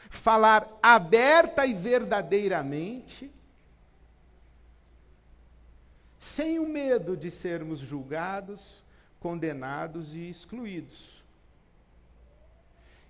falar 0.09 0.67
aberta 0.81 1.65
e 1.65 1.73
verdadeiramente, 1.73 3.31
sem 6.17 6.59
o 6.59 6.67
medo 6.67 7.15
de 7.15 7.31
sermos 7.31 7.79
julgados, 7.79 8.83
condenados 9.19 10.13
e 10.13 10.29
excluídos. 10.29 11.23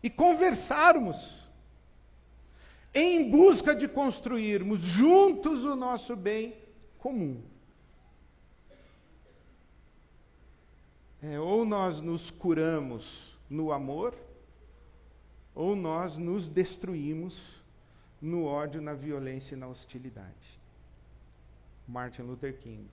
E 0.01 0.09
conversarmos 0.09 1.49
em 2.93 3.29
busca 3.29 3.75
de 3.75 3.87
construirmos 3.87 4.79
juntos 4.79 5.65
o 5.65 5.75
nosso 5.75 6.15
bem 6.15 6.55
comum. 6.97 7.41
É, 11.21 11.39
ou 11.39 11.65
nós 11.65 11.99
nos 11.99 12.31
curamos 12.31 13.35
no 13.49 13.71
amor, 13.71 14.15
ou 15.53 15.75
nós 15.75 16.17
nos 16.17 16.47
destruímos 16.47 17.59
no 18.21 18.45
ódio, 18.45 18.81
na 18.81 18.93
violência 18.93 19.55
e 19.55 19.57
na 19.57 19.67
hostilidade. 19.67 20.59
Martin 21.87 22.21
Luther 22.21 22.57
King. 22.57 22.87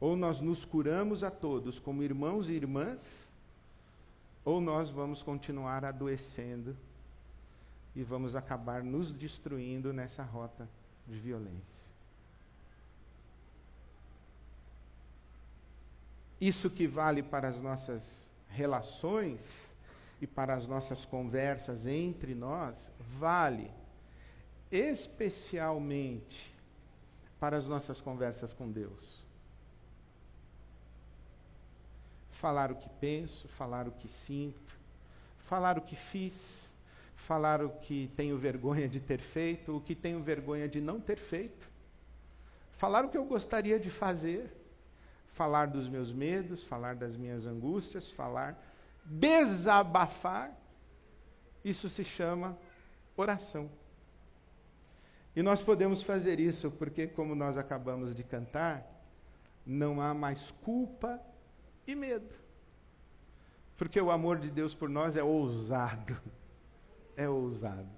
Ou 0.00 0.16
nós 0.16 0.40
nos 0.40 0.64
curamos 0.64 1.24
a 1.24 1.30
todos 1.30 1.78
como 1.78 2.02
irmãos 2.02 2.48
e 2.48 2.52
irmãs, 2.52 3.30
ou 4.44 4.60
nós 4.60 4.88
vamos 4.88 5.22
continuar 5.22 5.84
adoecendo 5.84 6.76
e 7.94 8.02
vamos 8.02 8.36
acabar 8.36 8.82
nos 8.82 9.10
destruindo 9.10 9.92
nessa 9.92 10.22
rota 10.22 10.68
de 11.06 11.18
violência. 11.18 11.85
Isso 16.40 16.68
que 16.68 16.86
vale 16.86 17.22
para 17.22 17.48
as 17.48 17.60
nossas 17.60 18.26
relações 18.48 19.74
e 20.20 20.26
para 20.26 20.54
as 20.54 20.66
nossas 20.66 21.04
conversas 21.04 21.86
entre 21.86 22.34
nós, 22.34 22.90
vale 23.18 23.70
especialmente 24.70 26.54
para 27.38 27.56
as 27.56 27.66
nossas 27.66 28.00
conversas 28.00 28.52
com 28.52 28.70
Deus. 28.70 29.24
Falar 32.30 32.72
o 32.72 32.76
que 32.76 32.88
penso, 33.00 33.48
falar 33.48 33.86
o 33.86 33.92
que 33.92 34.08
sinto, 34.08 34.76
falar 35.38 35.78
o 35.78 35.82
que 35.82 35.96
fiz, 35.96 36.68
falar 37.14 37.62
o 37.62 37.70
que 37.70 38.10
tenho 38.16 38.36
vergonha 38.38 38.88
de 38.88 39.00
ter 39.00 39.18
feito, 39.18 39.76
o 39.76 39.80
que 39.80 39.94
tenho 39.94 40.22
vergonha 40.22 40.68
de 40.68 40.80
não 40.80 41.00
ter 41.00 41.18
feito, 41.18 41.68
falar 42.72 43.04
o 43.04 43.08
que 43.08 43.18
eu 43.18 43.24
gostaria 43.24 43.78
de 43.78 43.90
fazer, 43.90 44.50
falar 45.36 45.66
dos 45.66 45.88
meus 45.88 46.12
medos, 46.12 46.64
falar 46.64 46.96
das 46.96 47.16
minhas 47.16 47.46
angústias, 47.46 48.10
falar, 48.10 48.60
desabafar. 49.04 50.52
Isso 51.64 51.88
se 51.88 52.04
chama 52.04 52.58
oração. 53.16 53.70
E 55.36 55.42
nós 55.42 55.62
podemos 55.62 56.02
fazer 56.02 56.40
isso 56.40 56.70
porque, 56.70 57.06
como 57.06 57.34
nós 57.34 57.56
acabamos 57.56 58.14
de 58.14 58.24
cantar, 58.24 58.84
não 59.64 60.00
há 60.00 60.12
mais 60.12 60.50
culpa 60.64 61.20
e 61.86 61.94
medo. 61.94 62.34
Porque 63.76 64.00
o 64.00 64.10
amor 64.10 64.38
de 64.38 64.50
Deus 64.50 64.74
por 64.74 64.88
nós 64.88 65.16
é 65.16 65.22
ousado 65.22 66.20
é 67.16 67.28
ousado. 67.28 67.88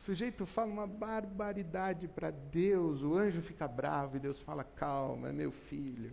O 0.00 0.02
sujeito 0.02 0.46
fala 0.46 0.72
uma 0.72 0.86
barbaridade 0.86 2.08
para 2.08 2.30
Deus, 2.30 3.02
o 3.02 3.14
anjo 3.14 3.42
fica 3.42 3.68
bravo 3.68 4.16
e 4.16 4.18
Deus 4.18 4.40
fala: 4.40 4.64
calma, 4.64 5.28
é 5.28 5.32
meu 5.32 5.52
filho. 5.52 6.10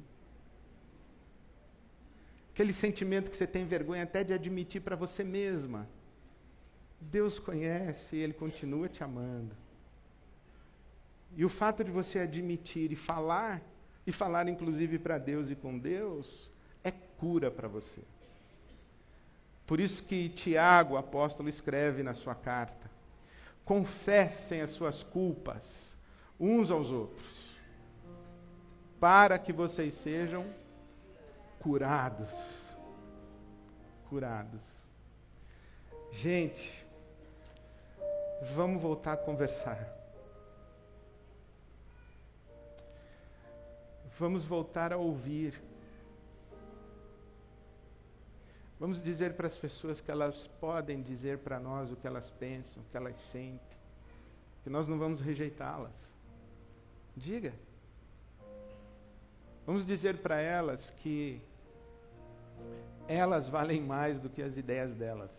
Aquele 2.51 2.73
sentimento 2.73 3.31
que 3.31 3.37
você 3.37 3.47
tem 3.47 3.65
vergonha 3.65 4.03
até 4.03 4.25
de 4.25 4.33
admitir 4.33 4.81
para 4.81 4.97
você 4.97 5.23
mesma. 5.23 5.87
Deus 6.99 7.39
conhece 7.39 8.17
e 8.17 8.19
Ele 8.19 8.33
continua 8.33 8.89
te 8.89 9.05
amando. 9.05 9.55
E 11.37 11.45
o 11.45 11.49
fato 11.49 11.81
de 11.81 11.89
você 11.89 12.19
admitir 12.19 12.91
e 12.91 12.95
falar, 12.97 13.61
e 14.05 14.11
falar 14.11 14.49
inclusive 14.49 14.99
para 14.99 15.17
Deus 15.17 15.49
e 15.49 15.55
com 15.55 15.79
Deus, 15.79 16.51
é 16.83 16.91
cura 16.91 17.49
para 17.49 17.69
você. 17.69 18.01
Por 19.65 19.79
isso 19.79 20.03
que 20.03 20.27
Tiago, 20.27 20.97
apóstolo, 20.97 21.47
escreve 21.47 22.03
na 22.03 22.13
sua 22.13 22.35
carta: 22.35 22.86
confessem 23.67 24.61
as 24.61 24.69
suas 24.69 25.03
culpas 25.03 25.93
uns 26.39 26.71
aos 26.71 26.89
outros, 26.89 27.59
para 28.97 29.37
que 29.37 29.51
vocês 29.51 29.93
sejam 29.93 30.45
curados. 31.59 32.77
Curados. 34.09 34.63
Gente, 36.13 36.87
vamos 38.55 38.81
voltar 38.81 39.13
a 39.13 39.17
conversar. 39.17 39.93
Vamos 44.17 44.45
voltar 44.45 44.93
a 44.93 44.97
ouvir. 44.97 45.61
Vamos 48.79 49.01
dizer 49.01 49.33
para 49.33 49.47
as 49.47 49.57
pessoas 49.57 49.99
que 49.99 50.11
elas 50.11 50.47
podem 50.47 51.01
dizer 51.01 51.39
para 51.39 51.59
nós 51.59 51.91
o 51.91 51.95
que 51.95 52.05
elas 52.05 52.29
pensam, 52.29 52.83
o 52.83 52.85
que 52.85 52.95
elas 52.95 53.17
sentem, 53.17 53.77
que 54.63 54.69
nós 54.69 54.87
não 54.87 54.99
vamos 54.99 55.19
rejeitá-las. 55.19 56.13
Diga. 57.15 57.53
Vamos 59.65 59.85
dizer 59.85 60.19
para 60.19 60.39
elas 60.39 60.91
que 60.91 61.41
elas 63.07 63.49
valem 63.49 63.81
mais 63.81 64.19
do 64.19 64.29
que 64.29 64.43
as 64.43 64.57
ideias 64.57 64.93
delas. 64.93 65.31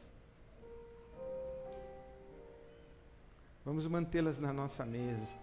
Vamos 3.64 3.86
mantê-las 3.86 4.40
na 4.40 4.52
nossa 4.52 4.84
mesa. 4.84 5.36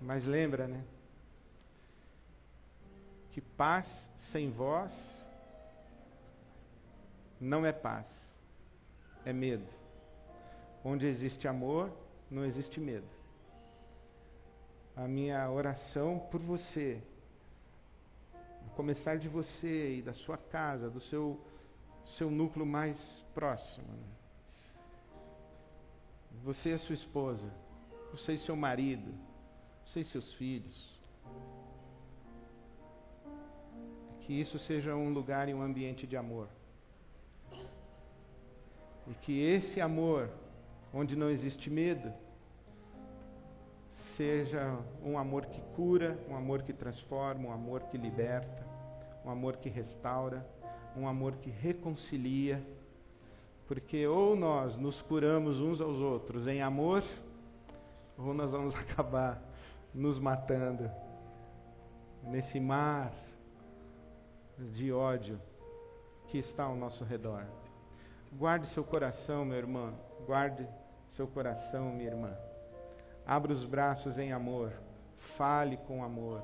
Mas 0.00 0.24
lembra, 0.24 0.66
né? 0.66 0.82
Que 3.36 3.40
paz 3.42 4.10
sem 4.16 4.50
vós 4.50 5.28
não 7.38 7.66
é 7.66 7.70
paz, 7.70 8.38
é 9.26 9.30
medo. 9.30 9.68
Onde 10.82 11.04
existe 11.06 11.46
amor, 11.46 11.92
não 12.30 12.46
existe 12.46 12.80
medo. 12.80 13.06
A 14.96 15.06
minha 15.06 15.50
oração 15.50 16.18
por 16.30 16.40
você, 16.40 16.98
a 18.34 18.70
começar 18.74 19.18
de 19.18 19.28
você 19.28 19.96
e 19.96 20.00
da 20.00 20.14
sua 20.14 20.38
casa, 20.38 20.88
do 20.88 20.98
seu, 20.98 21.38
seu 22.06 22.30
núcleo 22.30 22.64
mais 22.64 23.22
próximo. 23.34 23.86
Né? 23.86 24.08
Você 26.42 26.72
e 26.72 26.78
sua 26.78 26.94
esposa, 26.94 27.52
você 28.10 28.32
e 28.32 28.38
seu 28.38 28.56
marido, 28.56 29.12
você 29.84 30.00
e 30.00 30.04
seus 30.04 30.32
filhos 30.32 30.95
que 34.26 34.32
isso 34.32 34.58
seja 34.58 34.96
um 34.96 35.12
lugar 35.12 35.48
e 35.48 35.54
um 35.54 35.62
ambiente 35.62 36.04
de 36.04 36.16
amor. 36.16 36.48
E 39.06 39.14
que 39.22 39.40
esse 39.40 39.80
amor, 39.80 40.28
onde 40.92 41.14
não 41.14 41.30
existe 41.30 41.70
medo, 41.70 42.12
seja 43.88 44.76
um 45.00 45.16
amor 45.16 45.46
que 45.46 45.60
cura, 45.76 46.18
um 46.28 46.34
amor 46.34 46.62
que 46.62 46.72
transforma, 46.72 47.50
um 47.50 47.52
amor 47.52 47.84
que 47.84 47.96
liberta, 47.96 48.66
um 49.24 49.30
amor 49.30 49.58
que 49.58 49.68
restaura, 49.68 50.44
um 50.96 51.06
amor 51.06 51.36
que 51.36 51.48
reconcilia. 51.48 52.60
Porque 53.68 54.08
ou 54.08 54.34
nós 54.34 54.76
nos 54.76 55.00
curamos 55.00 55.60
uns 55.60 55.80
aos 55.80 56.00
outros 56.00 56.48
em 56.48 56.62
amor, 56.62 57.04
ou 58.18 58.34
nós 58.34 58.50
vamos 58.50 58.74
acabar 58.74 59.40
nos 59.94 60.18
matando 60.18 60.90
nesse 62.24 62.58
mar 62.58 63.12
de 64.58 64.92
ódio 64.92 65.40
que 66.26 66.38
está 66.38 66.64
ao 66.64 66.76
nosso 66.76 67.04
redor. 67.04 67.46
Guarde 68.32 68.66
seu 68.66 68.84
coração, 68.84 69.44
meu 69.44 69.56
irmão. 69.56 69.94
Guarde 70.26 70.66
seu 71.08 71.26
coração, 71.26 71.92
minha 71.92 72.10
irmã. 72.10 72.36
Abra 73.26 73.52
os 73.52 73.64
braços 73.64 74.18
em 74.18 74.32
amor. 74.32 74.72
Fale 75.18 75.76
com 75.76 76.04
amor, 76.04 76.42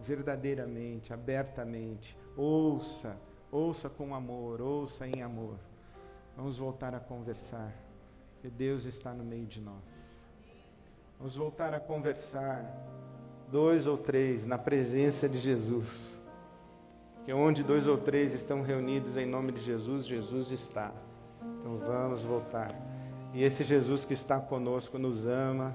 verdadeiramente, 0.00 1.12
abertamente. 1.12 2.16
Ouça, 2.36 3.16
ouça 3.52 3.88
com 3.88 4.14
amor, 4.14 4.60
ouça 4.60 5.06
em 5.06 5.22
amor. 5.22 5.56
Vamos 6.36 6.58
voltar 6.58 6.94
a 6.94 7.00
conversar, 7.00 7.72
porque 8.32 8.48
Deus 8.48 8.84
está 8.84 9.12
no 9.12 9.24
meio 9.24 9.46
de 9.46 9.60
nós. 9.60 10.16
Vamos 11.18 11.36
voltar 11.36 11.72
a 11.72 11.80
conversar, 11.80 12.64
dois 13.50 13.86
ou 13.86 13.96
três, 13.96 14.44
na 14.44 14.58
presença 14.58 15.28
de 15.28 15.38
Jesus. 15.38 16.20
Que 17.26 17.32
onde 17.32 17.62
dois 17.62 17.88
ou 17.88 17.98
três 17.98 18.32
estão 18.32 18.62
reunidos 18.62 19.16
em 19.16 19.26
nome 19.26 19.52
de 19.52 19.60
Jesus, 19.60 20.06
Jesus 20.06 20.52
está. 20.52 20.92
Então 21.60 21.76
vamos 21.76 22.22
voltar. 22.22 22.72
E 23.34 23.42
esse 23.42 23.64
Jesus 23.64 24.04
que 24.04 24.14
está 24.14 24.40
conosco 24.40 24.96
nos 24.98 25.26
ama 25.26 25.74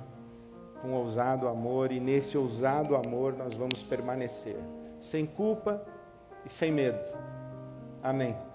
com 0.81 0.93
ousado 0.93 1.47
amor, 1.47 1.91
e 1.91 1.99
nesse 1.99 2.37
ousado 2.37 2.95
amor 2.95 3.33
nós 3.33 3.53
vamos 3.53 3.83
permanecer, 3.83 4.57
sem 4.99 5.27
culpa 5.27 5.85
e 6.43 6.49
sem 6.49 6.71
medo. 6.71 6.99
Amém. 8.01 8.50